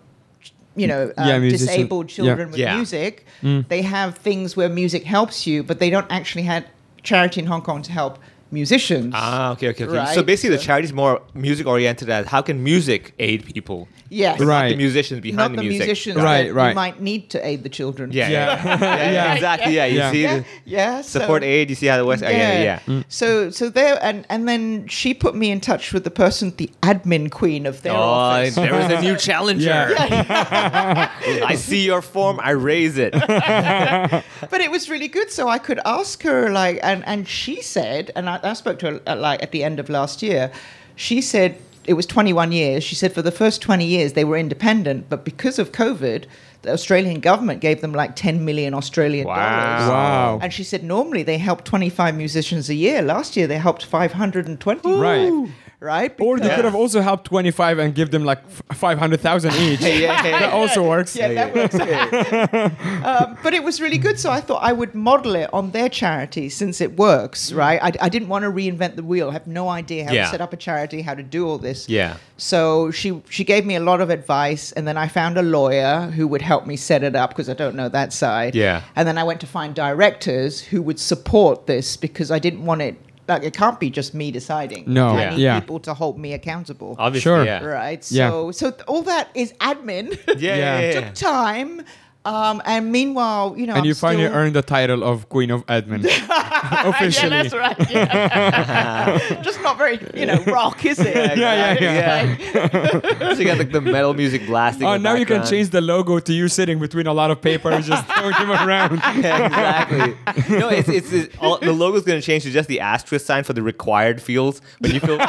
[0.77, 2.17] You know, uh, Yeah, musician- disabled yeah.
[2.17, 2.77] children with Yeah.
[2.77, 3.25] music.
[3.43, 3.67] Mm.
[3.69, 6.65] They have things where music helps you, but they don't actually have
[7.03, 8.19] charity in Hong Kong to help
[8.51, 9.13] musicians.
[9.17, 9.97] Ah, okay, okay, okay.
[9.97, 13.89] Right, So basically, the charity is more music oriented as how can music aid people?
[14.09, 14.69] yes, But not Right.
[14.71, 15.87] the musicians behind Not the, the music.
[15.89, 16.17] musicians.
[16.17, 16.69] Right, right.
[16.71, 18.13] You might need to aid the children.
[18.13, 18.47] Yeah, Yeah.
[18.65, 19.35] yeah, yeah, Yeah.
[19.35, 19.75] exactly.
[19.75, 20.11] Yeah, you Yeah.
[20.13, 21.01] see, yeah, the yeah.
[21.03, 21.71] so- support aid.
[21.71, 22.23] You see how the West.
[22.23, 22.79] Yeah, yeah, yeah.
[22.87, 23.05] Mm.
[23.09, 26.71] So so there and and then she put me in touch with the person, the
[26.83, 28.55] admin queen of their Oh, office.
[28.55, 29.65] there is a new challenger.
[29.67, 31.11] Yeah.
[31.53, 32.39] I see your form.
[32.43, 33.13] I raise it.
[34.53, 35.31] but it was really good.
[35.31, 38.87] So I could ask her like, and and she said, and I, I spoke to
[38.93, 40.51] her at, like at the end of last year.
[40.97, 42.83] She said it was 21 years.
[42.83, 46.25] She said for the first 20 years they were independent, but because of COVID,
[46.63, 49.37] the Australian government gave them like 10 million Australian Wow.
[49.37, 49.89] dollars.
[49.91, 50.39] Wow.
[50.43, 53.03] And she said normally they help 25 musicians a year.
[53.03, 54.93] Last year they helped 520.
[54.95, 55.49] Right.
[55.79, 56.15] Right.
[56.21, 58.39] Or they Because- could have also helped 25 and give them like
[58.71, 59.81] f- 500,000 each.
[59.83, 60.51] yeah, yeah, That yeah.
[60.51, 61.15] also works.
[61.15, 61.75] Yeah, that works.
[63.05, 65.89] um, but it was really good, so I thought I would model it on their
[65.89, 67.79] charity since it works, right?
[67.83, 69.29] I, I didn't want to reinvent the wheel.
[69.29, 71.89] I have no idea how to set up a charity, how to do all this.
[71.89, 72.17] Yeah.
[72.39, 76.11] So she she gave me a lot of advice, and then I found a lawyer
[76.17, 78.55] who would help me set it up because I don't know that side.
[78.55, 78.83] Yeah.
[78.95, 82.83] And then I went to find directors who would support this because I didn't want
[82.83, 82.97] it.
[83.29, 84.85] Like it can't be just me deciding.
[84.87, 85.09] No.
[85.09, 85.31] I Yeah.
[85.31, 85.61] need Yeah.
[85.61, 86.95] people to hold me accountable.
[86.99, 87.45] Obviously, Sure.
[87.45, 87.65] yeah.
[87.65, 88.05] Right.
[88.11, 88.31] Yeah.
[88.31, 90.17] So so th- all that is admin.
[90.29, 90.81] Yeah, yeah, Yeah.
[90.81, 91.01] yeah.
[91.01, 91.83] took time.
[92.27, 94.37] Um, and meanwhile, you know, And I'm you finally still...
[94.37, 96.05] earned the title of Queen of Admin.
[96.85, 97.31] Officially.
[97.31, 97.91] Yeah, that's right.
[97.91, 99.43] yeah.
[99.43, 101.39] Just not very, you know, rock, is it?
[101.39, 102.37] Yeah, yeah, yeah.
[102.53, 103.33] yeah.
[103.33, 104.89] so you got like the metal music blasting.
[104.89, 107.41] Oh, in now you can change the logo to you sitting between a lot of
[107.41, 109.01] papers, just throwing them around.
[109.23, 110.59] Yeah, exactly.
[110.59, 113.53] no, it's it's, it's all, the logo's gonna change to just the asterisk sign for
[113.53, 115.29] the required fields when you fill form.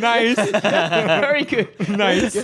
[0.00, 1.68] nice, very good.
[1.88, 2.34] nice.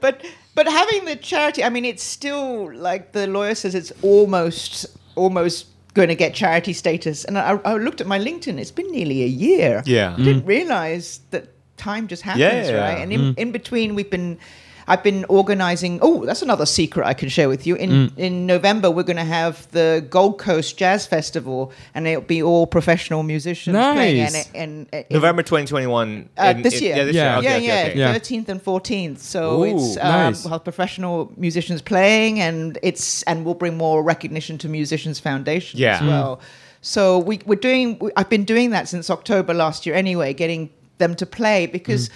[0.00, 0.24] But
[0.54, 4.86] but having the charity, I mean, it's still like the lawyer says, it's almost
[5.16, 7.24] almost going to get charity status.
[7.24, 9.82] And I, I looked at my LinkedIn; it's been nearly a year.
[9.86, 10.14] Yeah.
[10.14, 10.48] I didn't mm.
[10.48, 12.96] realize that time just happens, Yeah, yeah, right?
[12.98, 13.02] yeah.
[13.02, 13.38] And in, mm.
[13.38, 14.38] in between, we've been.
[14.86, 15.98] I've been organizing.
[16.02, 17.74] Oh, that's another secret I can share with you.
[17.76, 18.18] In Mm.
[18.18, 22.66] in November, we're going to have the Gold Coast Jazz Festival, and it'll be all
[22.66, 24.20] professional musicians playing.
[24.20, 24.48] And, Nice.
[24.54, 26.28] and, and November 2021.
[26.36, 26.96] Uh, in- this in- year.
[26.96, 27.22] Yeah, this Yeah.
[27.22, 27.38] year.
[27.38, 27.98] Okay, yeah, okay, yeah, okay.
[27.98, 28.12] Yeah.
[28.12, 29.22] thirteenth and fourteenth.
[29.22, 30.44] So Ooh, it's um, nice.
[30.44, 35.80] we'll have professional musicians playing, and it's and we'll bring more recognition to Musicians Foundation
[35.80, 35.94] Yeah.
[35.96, 36.08] as Mm.
[36.08, 36.40] well.
[36.82, 37.96] So we, we're doing.
[38.00, 39.94] We, I've been doing that since October last year.
[39.94, 40.68] Anyway, getting
[40.98, 42.10] them to play because.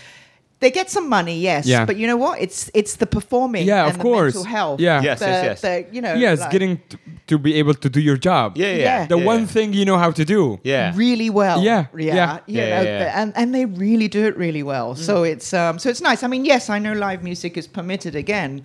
[0.60, 1.70] They get some money, yes, Mm.
[1.70, 1.84] Yeah.
[1.86, 2.40] but you know what?
[2.40, 4.34] It's it's the performing, Yeah, and of the course.
[4.34, 5.00] mental health, Yeah.
[5.02, 5.60] Yes, the, yes, yes.
[5.60, 6.96] the, you know, Yes, like, getting t-
[7.28, 8.56] to be able to do your job.
[8.56, 8.76] Yeah, yeah.
[8.82, 9.06] Yeah.
[9.06, 9.52] The yeah, one yeah.
[9.54, 10.58] thing you know how to do.
[10.64, 10.92] Yeah.
[10.96, 11.62] really well.
[11.62, 12.38] Yeah, yeah, yeah.
[12.46, 13.22] you Yeah, know, yeah, yeah.
[13.22, 14.96] and and they really do it really well.
[14.96, 16.24] So it's um so it's nice.
[16.24, 18.62] I mean, yes, I know live music is permitted again.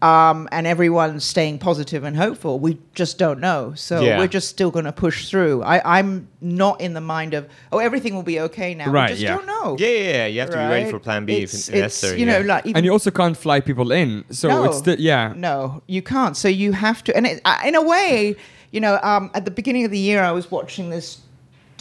[0.00, 2.60] Um, and everyone's staying positive and hopeful.
[2.60, 4.18] We just don't know, so Yeah.
[4.18, 5.64] we're just still going to push through.
[5.64, 8.92] I, I'm not in the mind of oh everything will be okay now.
[8.92, 9.34] Right, we just yeah.
[9.36, 9.76] don't know.
[9.76, 10.26] Yeah, yeah, yeah.
[10.26, 12.20] You have to be ready for Plan B It's, if it's, necessary.
[12.20, 12.46] you know, yeah.
[12.54, 14.24] like And you also can't fly people in.
[14.30, 15.32] So no, it's the, yeah.
[15.34, 16.36] No, you can't.
[16.36, 18.36] So you have to, and it, uh, in a way,
[18.70, 21.18] you know, um, at the beginning of the year, I was watching this.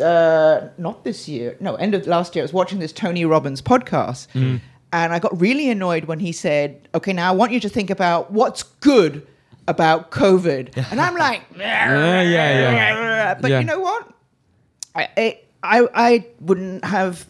[0.01, 1.55] Uh, not this year.
[1.59, 2.43] No, end of last year.
[2.43, 4.61] I was watching this Tony Robbins podcast, Mm.
[4.93, 7.89] And I got really annoyed when he said, "Okay, now I want you to think
[7.89, 9.25] about what's good
[9.67, 13.33] about COVID," and I'm like, Yeah, yeah, yeah.
[13.41, 13.59] but Yeah.
[13.59, 14.07] you know what?
[14.95, 17.27] I, I I wouldn't have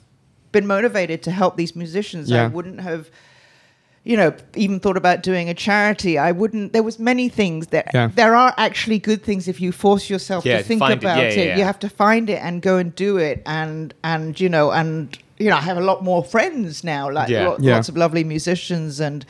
[0.52, 2.32] been motivated to help these musicians.
[2.32, 3.10] I wouldn't have,
[4.06, 6.18] you know, even thought about doing a charity.
[6.18, 6.72] I wouldn't.
[6.74, 8.10] There was many things that Yeah.
[8.16, 10.92] there are actually good things if you force yourself Yeah, to think it.
[11.00, 11.38] about Yeah, it.
[11.38, 11.58] yeah, yeah.
[11.58, 13.42] You have to find it and go and do it.
[13.46, 17.30] And and you know and you know I have a lot more friends now, like
[17.30, 17.48] Yeah.
[17.50, 17.76] lo- Yeah.
[17.76, 19.26] lots of lovely musicians, and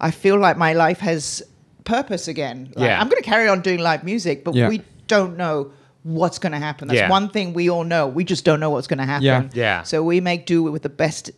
[0.00, 1.42] I feel like my life has
[1.84, 2.72] purpose again.
[2.76, 3.00] Like, Yeah.
[3.00, 4.68] I'm going to carry on doing live music, but Yeah.
[4.68, 5.70] we don't know
[6.04, 6.88] what's going to happen.
[6.88, 7.08] That's Yeah.
[7.08, 8.06] one thing we all know.
[8.08, 9.24] We just don't know what's going to happen.
[9.24, 9.42] Yeah.
[9.54, 9.82] Yeah.
[9.82, 11.30] So we make do with the best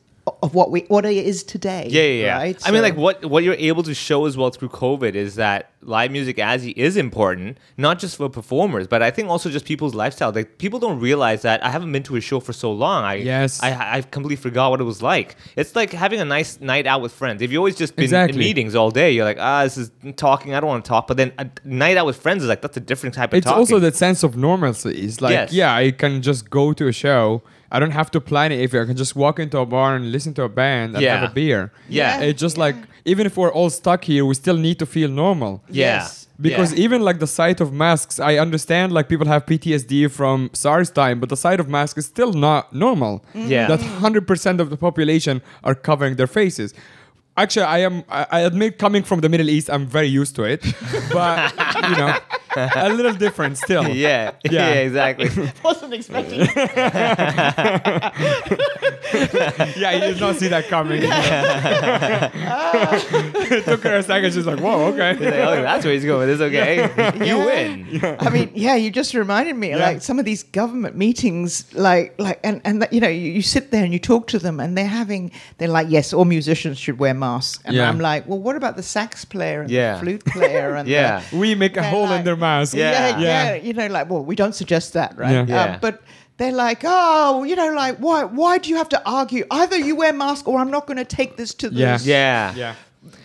[0.44, 1.88] of what we what it is today.
[1.90, 2.36] Yeah, yeah, yeah.
[2.36, 2.58] Right?
[2.66, 5.70] I mean, like what what you're able to show as well through COVID is that
[5.80, 9.94] live music as is important, not just for performers, but I think also just people's
[9.94, 10.32] lifestyle.
[10.32, 13.04] Like people don't realize that I haven't been to a show for so long.
[13.04, 13.62] I Yes.
[13.62, 15.36] I I completely forgot what it was like.
[15.56, 17.40] It's like having a nice night out with friends.
[17.40, 18.38] If you always just been Exactly.
[18.38, 20.54] in meetings all day, you're like, ah, this is talking.
[20.54, 21.06] I don't want to talk.
[21.06, 23.46] But then a night out with friends is like that's a different type of it's
[23.46, 23.58] talking.
[23.60, 24.90] also that sense of normalcy.
[25.06, 25.52] It's like, Yes.
[25.52, 27.42] yeah, I can just go to a show.
[27.74, 28.58] I don't have to plan it.
[28.66, 31.14] If I can just walk into a bar and listen to a band and Yeah.
[31.16, 31.62] have a beer.
[32.00, 32.20] Yeah.
[32.28, 32.64] It's just Yeah.
[32.66, 32.76] like
[33.12, 35.52] even if we're all stuck here, we still need to feel normal.
[35.68, 35.84] yeah.
[35.96, 36.06] Yes.
[36.46, 36.84] Because Yeah.
[36.86, 41.16] even like the sight of masks, I understand like people have PTSD from SARS time,
[41.20, 43.14] but the sight of masks is still not normal.
[43.34, 43.50] Mm-hmm.
[43.54, 43.66] Yeah.
[43.72, 45.34] That 100% of the population
[45.68, 46.70] are covering their faces.
[47.42, 47.94] Actually, I am.
[48.20, 50.60] I I admit, coming from the Middle East, I'm very used to it,
[51.18, 51.36] but
[51.90, 52.10] you know,
[52.56, 53.86] a little different still.
[54.06, 54.32] yeah.
[54.44, 54.68] yeah, Yeah.
[54.74, 55.28] exactly.
[55.64, 56.40] wasn't expecting.
[59.76, 61.02] Yeah, you did not see that coming.
[61.04, 61.10] it
[63.64, 64.32] took her a second.
[64.32, 66.28] She's like, "Whoa, okay." like, oh, that's where he's going.
[66.28, 66.76] It's okay.
[67.18, 67.44] You Yeah.
[67.44, 68.16] win.
[68.20, 69.76] I mean, yeah, you just reminded me Yeah.
[69.78, 73.42] like some of these government meetings, like like and and that, you know you, you
[73.42, 76.78] sit there and you talk to them and they're having they're like yes, all musicians
[76.78, 77.88] should wear masks, and Yeah.
[77.88, 79.94] I'm like, well, what about the sax player and Yeah.
[79.94, 81.22] the flute player and Yeah.
[81.30, 82.70] the, We make a They're hole in like- their mask.
[82.74, 82.90] Yeah.
[82.92, 83.44] yeah, Yeah.
[83.54, 85.32] yeah, you know, like well, we don't suggest that, right?
[85.36, 85.42] Yeah.
[85.42, 85.78] Um, Yeah.
[85.86, 85.94] but
[86.38, 89.42] they're like, oh, you know, like why why do you have to argue?
[89.60, 91.98] Either you wear mask or I'm not going to take this to the Yeah.
[92.02, 92.54] Yeah.
[92.64, 92.74] Yeah.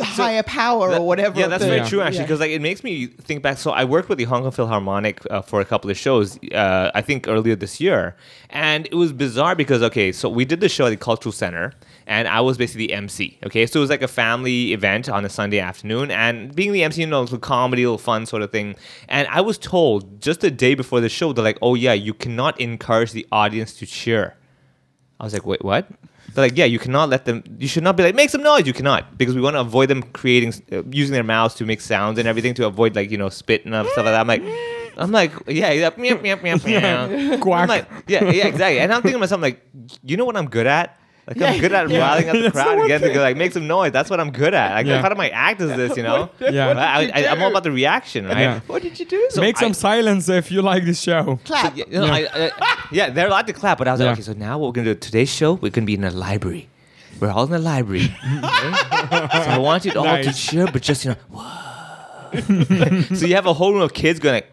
[0.01, 1.39] higher power That- or whatever.
[1.39, 2.27] Yeah, that's the- very true actually, yeah.
[2.27, 2.93] because like it makes me
[3.27, 3.57] think back.
[3.65, 6.27] So I worked with the Hong Kong Philharmonic uh, for a couple of shows.
[6.63, 8.01] Uh, I think earlier this year,
[8.49, 11.65] and it was bizarre because okay, so we did the show at the Cultural Center,
[12.09, 13.37] and I was basically the MC.
[13.45, 16.83] Okay, so it was like a family event on a Sunday afternoon, and being the
[16.83, 18.75] MC, you know, it's a comedy, little fun sort of thing.
[19.07, 22.13] And I was told just the day before the show, they're like, "Oh yeah, you
[22.13, 24.35] cannot encourage the audience to cheer."
[25.19, 25.87] I was like, wait, what?
[26.33, 27.43] They're like, yeah, you cannot let them.
[27.57, 28.65] You should not be like, make some noise.
[28.65, 31.81] You cannot because we want to avoid them creating, uh, using their mouths to make
[31.81, 34.21] sounds and everything to avoid like you know spit and stuff like that.
[34.21, 34.43] I'm like,
[34.97, 37.37] I'm like, yeah, yeah, meow, meow, meow, meow.
[37.41, 37.61] Quack.
[37.61, 38.79] I'm like, yeah, yeah, exactly.
[38.79, 39.61] And I'm thinking to myself, like,
[40.03, 40.98] you know what I'm good at?
[41.29, 41.99] Like I'm good at yeah.
[41.99, 43.91] riling up the That's the crowd one and getting to go, like make some noise.
[43.91, 44.73] That's what I'm good at.
[44.73, 44.99] Like Yeah.
[44.99, 46.29] part of my act is this, you know.
[46.39, 46.69] Yeah.
[46.69, 48.37] I, I, I'm all about the reaction, right?
[48.39, 48.59] Yeah.
[48.67, 49.27] What did you do?
[49.29, 51.39] So Make some I- silence if you like this show.
[51.45, 51.77] clap.
[51.77, 52.51] yeah, you know, I, I,
[52.91, 54.07] yeah, they're allowed to clap, but I was Yeah.
[54.07, 56.09] like, okay, so now what we're gonna do today's show, we're gonna be in a
[56.11, 56.67] library.
[57.19, 58.07] We're all in a library.
[58.07, 58.11] so
[58.43, 63.13] I want you all to cheer, but just you know, whoa.
[63.15, 64.51] so you have a whole room of kids going like,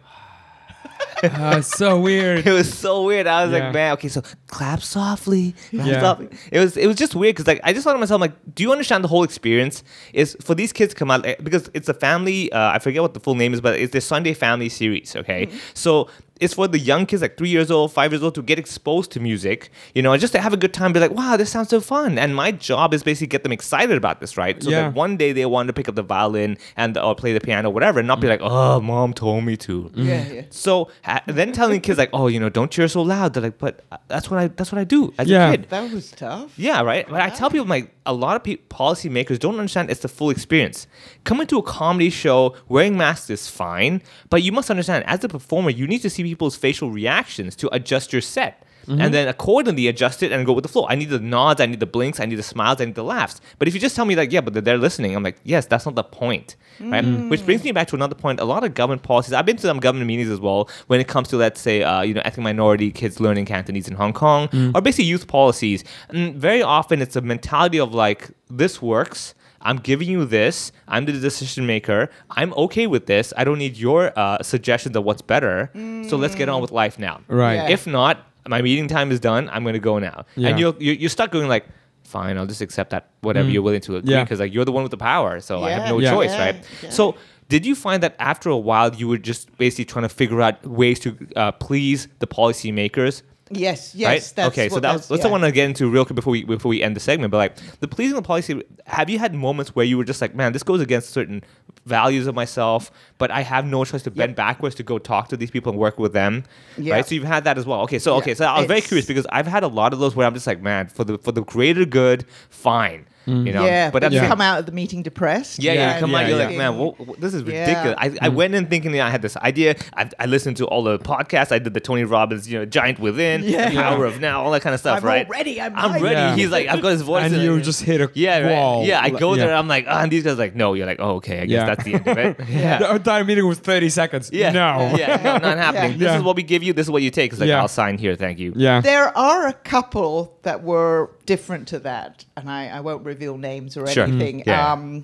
[1.23, 2.45] Uh, so weird.
[2.45, 3.27] it was so weird.
[3.27, 3.65] I was Yeah.
[3.65, 5.99] like, man, okay, so clap softly, clap Yeah.
[6.01, 6.29] softly.
[6.51, 8.63] It was it was just weird because like I just thought to myself like, do
[8.63, 9.83] you understand the whole experience?
[10.13, 12.51] Is for these kids to come out like, because it's a family.
[12.51, 15.15] Uh, I forget what the full name is, but it's the Sunday Family series.
[15.15, 16.09] Okay, so.
[16.39, 19.11] It's for the young kids, like three years old, five years old, to get exposed
[19.11, 21.69] to music, you know, just to have a good time, be like, wow, this sounds
[21.69, 22.17] so fun.
[22.17, 24.61] And my job is basically get them excited about this, right?
[24.61, 24.81] So Yeah.
[24.83, 27.69] that one day they want to pick up the violin and or play the piano,
[27.69, 29.91] whatever, and not be like, oh, mom told me to.
[29.95, 30.41] Yeah, yeah.
[30.49, 30.89] So
[31.25, 33.33] then telling kids like, oh, you know, don't cheer so loud.
[33.33, 35.49] They're like, but uh, that's what I that's what I do as Yeah.
[35.49, 35.69] a kid.
[35.69, 36.57] That was tough.
[36.57, 37.07] Yeah, right.
[37.09, 40.29] But I tell people like a lot of pe- policymakers don't understand it's the full
[40.29, 40.87] experience.
[41.25, 45.27] Coming to a comedy show wearing masks is fine, but you must understand as a
[45.29, 48.63] performer, you need to see people's facial reactions to adjust your set.
[48.87, 49.01] Mm-hmm.
[49.01, 50.87] And then accordingly adjust it and go with the flow.
[50.87, 53.03] I need the nods, I need the blinks, I need the smiles, I need the
[53.03, 53.41] laughs.
[53.59, 55.85] But if you just tell me like, yeah, but they're listening, I'm like, yes, that's
[55.85, 57.03] not the point, right?
[57.03, 57.29] Mm.
[57.29, 58.39] Which brings me back to another point.
[58.39, 59.33] A lot of government policies.
[59.33, 62.01] I've been to some government meetings as well when it comes to let's say, uh,
[62.01, 64.73] you know, ethnic minority kids learning Cantonese in Hong Kong, mm.
[64.73, 65.83] or basically youth policies.
[66.07, 69.35] And very often it's a mentality of like, this works.
[69.61, 70.71] I'm giving you this.
[70.87, 72.09] I'm the decision maker.
[72.31, 73.33] I'm okay with this.
[73.37, 75.69] I don't need your uh, suggestions of what's better.
[76.09, 77.21] So let's get on with life now.
[77.27, 77.55] Right.
[77.55, 77.69] Yeah.
[77.69, 79.49] If not, my meeting time is done.
[79.51, 80.25] I'm going to go now.
[80.35, 80.49] Yeah.
[80.49, 81.65] And you're, you're you're stuck going like,
[82.03, 84.23] fine, I'll just accept that whatever you're willing to agree Yeah.
[84.23, 85.41] because like you're the one with the power.
[85.41, 86.11] So I have no Yeah.
[86.11, 86.45] choice, Yeah.
[86.45, 86.55] right?
[86.83, 86.89] Yeah.
[86.91, 87.15] So
[87.49, 90.65] did you find that after a while you were just basically trying to figure out
[90.65, 93.23] ways to uh, please the policymakers?
[93.49, 94.07] Yes, yes.
[94.07, 94.33] right?
[94.35, 95.27] That's okay, so that was, that's- yeah.
[95.27, 97.31] I want to get into real quick before we before we end the segment.
[97.31, 100.35] But like the pleasing the policy, have you had moments where you were just like,
[100.35, 101.43] man, this goes against certain
[101.85, 105.37] values of myself, but I have no choice to bend backwards to go talk to
[105.37, 106.43] these people and work with them,
[106.77, 106.95] Yeah.
[106.95, 107.05] right?
[107.05, 107.81] So you've had that as well.
[107.83, 108.17] Okay, so Yeah.
[108.19, 110.33] okay, so I was very curious because I've had a lot of those where I'm
[110.33, 113.05] just like, man, for the for the greater good, fine.
[113.27, 115.59] You know, yeah, but that's you come out of the meeting depressed.
[115.61, 116.47] Yeah, yeah, Yeah, you come yeah, out, you're yeah.
[116.47, 117.59] like, man, wha- wha- this is Yeah.
[117.67, 117.95] ridiculous.
[117.99, 119.75] I, I went in thinking I had this idea.
[119.95, 121.51] I, I listened to all the podcasts.
[121.51, 123.69] I did the Tony Robbins, you know, Giant Within, Yeah.
[123.69, 125.25] The Power of Now, all that kind of stuff, I'm right?
[125.25, 126.15] all ready, I'm I'm ready.
[126.15, 126.35] Yeah.
[126.35, 127.25] He's like, I've got his voice.
[127.25, 127.61] And in you it.
[127.63, 128.51] just hit a yeah, right.
[128.53, 128.85] wall.
[128.85, 129.45] Yeah, I go Yeah.
[129.47, 129.55] there.
[129.55, 130.73] I'm like, ah, and these guys are like, no.
[130.73, 131.41] You're like, oh, okay.
[131.41, 131.65] I guess Yeah.
[131.65, 132.37] that's the end of it.
[132.47, 132.79] Yeah.
[132.79, 134.29] The entire meeting was 30 seconds.
[134.31, 134.51] Yeah.
[134.51, 134.95] No.
[134.97, 135.17] Yeah.
[135.21, 135.97] No, not happening.
[135.97, 136.71] This is what we give you.
[136.73, 137.31] This is what you take.
[137.33, 138.15] It's like, I'll sign here.
[138.15, 138.53] Thank you.
[138.55, 138.79] Yeah.
[138.81, 143.77] There are a couple that were different to that, and I, I won't reveal names
[143.77, 144.05] or Sure.
[144.05, 144.39] anything.
[144.39, 144.47] Mm.
[144.47, 144.73] Yeah.
[144.73, 145.03] Um,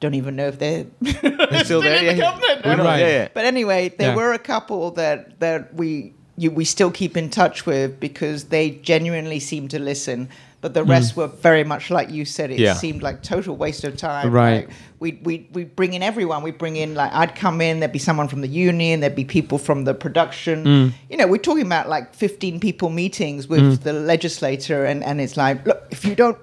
[0.00, 1.98] don't even know if they're They're still there.
[1.98, 2.12] in Yeah.
[2.14, 2.64] the government.
[2.64, 3.00] We Right.
[3.00, 3.28] Yeah, yeah.
[3.34, 4.16] But anyway, there Yeah.
[4.16, 8.70] were a couple that that we you, we still keep in touch with because they
[8.70, 10.28] genuinely seem to listen.
[10.66, 12.50] But the rest were very much like you said.
[12.50, 12.58] It.
[12.58, 12.74] Yeah.
[12.74, 14.32] seemed like total waste of time.
[14.32, 14.66] Right.
[14.66, 16.42] Like, we we we bring in everyone.
[16.42, 17.78] We bring in like I'd come in.
[17.78, 18.98] There'd be someone from the union.
[18.98, 20.64] There'd be people from the production.
[20.64, 20.88] Hmm.
[21.08, 25.36] You know, we're talking about like fifteen people meetings with the legislator, and and it's
[25.36, 26.36] like, look, if you don't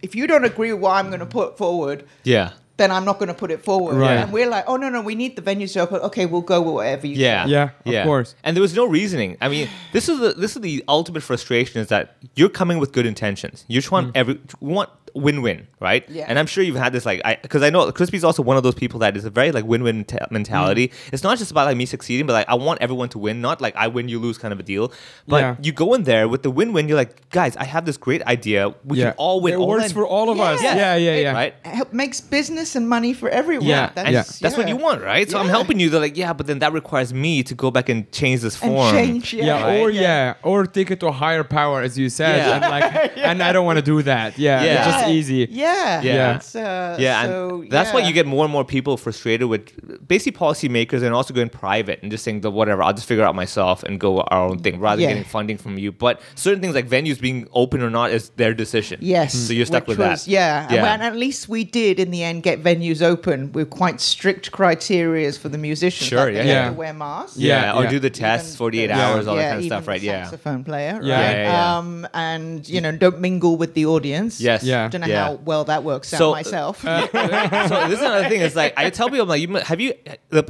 [0.00, 2.52] if you don't agree with what I'm going to put forward, Yeah.
[2.76, 3.96] Then I'm not going to put it forward.
[3.96, 4.16] Right.
[4.16, 6.00] And we're like, oh no, no, we need the venues to open.
[6.00, 7.14] Okay, we'll go with whatever you.
[7.14, 7.50] Yeah, say.
[7.84, 8.34] Yeah, of course.
[8.44, 9.36] And there was no reasoning.
[9.40, 12.92] I mean, this is the this is the ultimate frustration is that you're coming with
[12.92, 13.64] good intentions.
[13.68, 16.08] You just want every you want win-win, right?
[16.08, 16.26] Yeah.
[16.28, 18.62] And I'm sure you've had this like because I know Chris B's also one of
[18.62, 20.88] those people that is a very like win-win te- mentality.
[20.88, 21.12] Mm.
[21.12, 23.60] It's not just about like me succeeding, but like I want everyone to win, not
[23.60, 24.92] like I win, you lose kind of a deal.
[25.26, 25.56] But Yeah.
[25.62, 26.88] you go in there with the win-win.
[26.88, 28.74] You're like, guys, I have this great idea.
[28.84, 29.10] We yeah.
[29.10, 29.54] can all win.
[29.54, 30.62] It all works in." for all of us.
[30.62, 30.76] Yeah.
[30.76, 31.32] Yeah, yeah, yeah.
[31.32, 31.54] Right?
[31.64, 33.66] Help makes business and money for everyone.
[33.66, 34.22] Yeah, that's, Yeah.
[34.40, 35.28] that's what you want, right?
[35.30, 35.90] So I'm helping you.
[35.90, 38.72] They're like, yeah, but then that requires me to go back and change this And
[38.72, 38.92] form.
[38.94, 39.32] change.
[39.34, 39.94] Yeah, Yeah, or right?
[39.94, 40.34] yeah.
[40.42, 42.52] or take it to a higher power, as you said, Yeah.
[42.54, 44.38] and like, and I don't want to do that.
[44.38, 45.05] Yeah, Yeah.
[45.06, 45.48] It's easy.
[45.50, 46.02] Yeah.
[46.02, 46.36] Yeah.
[46.36, 50.06] It's, uh, Yeah, so, and that's why you get more and more people frustrated with
[50.08, 53.26] basically policymakers and also going private and just saying the whatever, I'll just figure it
[53.26, 55.08] out myself and go our own thing rather Yeah.
[55.08, 55.92] than getting funding from you.
[55.92, 58.98] But certain things like venues being open or not is their decision.
[59.02, 59.34] Yes.
[59.34, 60.30] So you're stuck which with was- that.
[60.30, 60.62] Yeah.
[60.66, 60.82] And Yeah.
[60.82, 65.32] when- at least we did in the end get venues open with quite strict criteria
[65.32, 66.08] for the musicians.
[66.08, 66.70] Sure, Like yeah, yeah.
[66.70, 67.36] wear masks.
[67.36, 67.90] Yeah, Yeah, or yeah.
[67.90, 70.00] do the tests, Even 48 the- hours, all that yeah, kind of stuff, right?
[70.02, 70.22] Yeah.
[70.24, 71.04] Saxophone player, right?
[71.04, 71.78] Yeah, yeah, yeah.
[71.78, 74.40] Um, and you know, don't mingle with the audience.
[74.40, 74.62] Yes.
[74.62, 74.85] Yeah.
[74.88, 75.24] Don't know Yeah.
[75.24, 76.80] how well that works out So- myself.
[76.82, 78.40] so this is another thing.
[78.40, 79.94] It's like I tell people, I'm like, you have you
[80.30, 80.44] the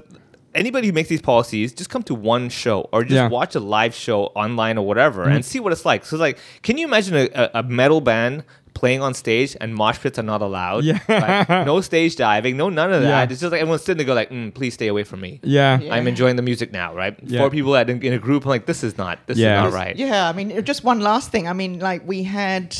[0.54, 3.28] anybody who makes these policies just come to one show or just Yeah.
[3.28, 6.04] watch a live show online or whatever and see what it's like.
[6.06, 8.44] So it's like, can you imagine a, a, a metal band?
[8.74, 10.84] Playing on stage and mosh pits are not allowed.
[10.84, 10.98] Yeah.
[11.08, 13.08] Like, no stage diving, no none of that.
[13.08, 13.22] Yeah.
[13.32, 15.80] It's just like everyone's sitting there, go like, mm, "Please stay away from me." Yeah,
[15.80, 15.94] Yeah.
[15.94, 17.16] I'm enjoying the music now, right?
[17.22, 17.40] Yeah.
[17.40, 19.64] Four people in, in a group, I'm like, "This is not, this Yeah.
[19.66, 21.48] is not right." Yeah, I mean, just one last thing.
[21.48, 22.76] I mean, like we had,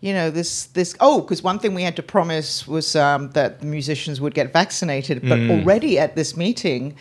[0.00, 0.94] you know, this this.
[1.00, 4.52] Oh, because one thing we had to promise was um, that the musicians would get
[4.52, 5.50] vaccinated, but Mm.
[5.60, 6.94] already at this meeting.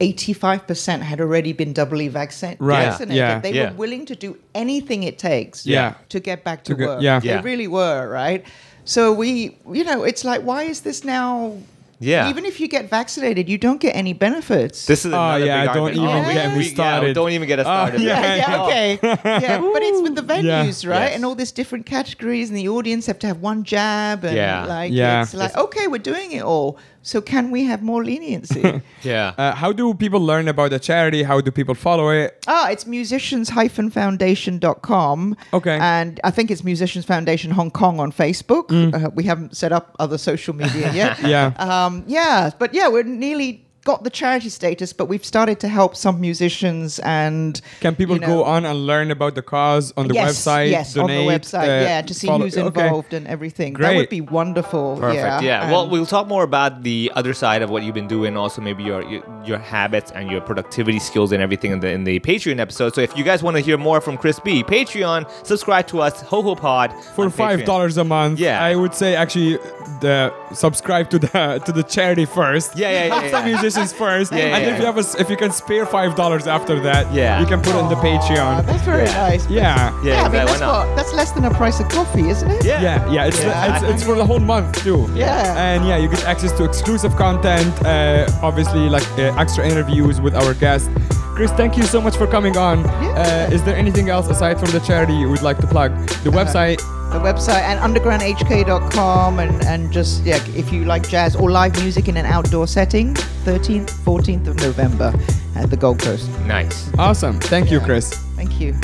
[0.00, 3.16] 85% had already been doubly vaccin- Right, vaccinated.
[3.16, 3.38] yeah.
[3.38, 3.70] They Yeah.
[3.70, 5.94] were willing to do anything it takes Yeah.
[6.08, 7.02] to get back to, To work.
[7.02, 7.20] yeah.
[7.20, 7.42] They Yeah.
[7.44, 8.44] really were, right?
[8.84, 11.52] So we, you know, it's like, why is this now?
[12.00, 12.28] Yeah.
[12.28, 14.86] Even if you get vaccinated, you don't get any benefits.
[14.86, 16.10] This is Oh, another yeah, big don't argument.
[16.12, 17.14] even we- get me we- yeah, started.
[17.14, 18.00] don't even get us Oh, started.
[18.00, 18.20] yeah.
[18.20, 18.98] yeah, yeah, okay.
[19.02, 20.90] yeah, but it's with the venues, Yeah.
[20.90, 21.00] right?
[21.06, 21.14] Yes.
[21.16, 24.64] And all these different categories, and the audience have to have one jab, and Yeah.
[24.66, 25.22] like, Yeah.
[25.22, 26.78] it's like, okay, we're doing it all.
[27.04, 28.62] So can we have more leniency?
[29.02, 29.34] Yeah.
[29.36, 31.24] Uh, how do people learn about the charity?
[31.24, 32.42] How do people follow it?
[32.48, 35.36] ah, it's musicians-foundation.com.
[35.52, 35.78] Okay.
[35.78, 38.68] And I think it's Musicians Foundation Hong Kong on Facebook.
[38.68, 38.94] Mm.
[38.94, 41.18] Uh, we haven't set up other social media yet.
[41.34, 41.52] Yeah.
[41.58, 45.94] Um, yeah, but yeah, we're nearly got the charity status, but we've started to help
[45.96, 50.08] some musicians and Can people you know- go on and learn about the cause on
[50.08, 50.70] the yes, website?
[50.70, 51.62] Yes, donate, on the website.
[51.68, 52.66] uh, yeah, to see follow- who's okay.
[52.86, 53.72] involved and everything.
[53.74, 53.88] Great.
[53.88, 54.96] That would be wonderful.
[54.98, 55.42] Perfect.
[55.44, 55.62] Yeah.
[55.64, 58.60] and- Well, we'll talk more about the other side of what you've been doing, also
[58.62, 62.20] maybe your your, your habits and your productivity skills and everything in the in the
[62.20, 62.94] Patreon episode.
[62.94, 66.20] So if you guys want to hear more from Chris B, Patreon, subscribe to us,
[66.22, 68.38] Ho Ho Pod for five dollars a month.
[68.38, 68.62] Yeah.
[68.64, 69.58] I would say actually
[70.00, 72.76] the subscribe to the to the charity first.
[72.76, 73.60] Yeah, yeah, yeah, yeah, yeah.
[73.76, 74.72] Musicians first, Yeah, yeah, and yeah.
[74.72, 77.40] if you have a, s- if you can spare five dollars after that, Yeah.
[77.40, 78.66] you can put it in the Patreon.
[78.66, 79.28] that's very Yeah.
[79.28, 79.48] nice.
[79.50, 80.02] Yeah.
[80.04, 82.64] Yeah, I mean that's what that's less than a price of coffee, isn't it?
[82.64, 82.80] Yeah.
[82.82, 83.74] Yeah, yeah, it's, Yeah.
[83.76, 85.08] it's it's for the whole month too.
[85.14, 85.56] Yeah.
[85.72, 90.34] and yeah, you get access to exclusive content, uh, obviously like uh, extra interviews with
[90.34, 90.88] our guests.
[91.34, 92.78] Chris, thank you so much for coming on.
[92.78, 93.48] Yeah.
[93.50, 95.90] Uh, is there anything else aside from the charity you would like to plug?
[96.22, 96.78] The website.
[97.10, 102.08] The website and undergroundhk.com and and just yeah, if you like jazz or live music
[102.08, 103.14] in an outdoor setting,
[103.44, 105.12] 13th, 14th of November
[105.56, 106.30] at the Gold Coast.
[106.46, 106.88] Nice.
[106.98, 107.40] Awesome.
[107.40, 108.14] Thank you, Chris.
[108.36, 108.74] Thank you.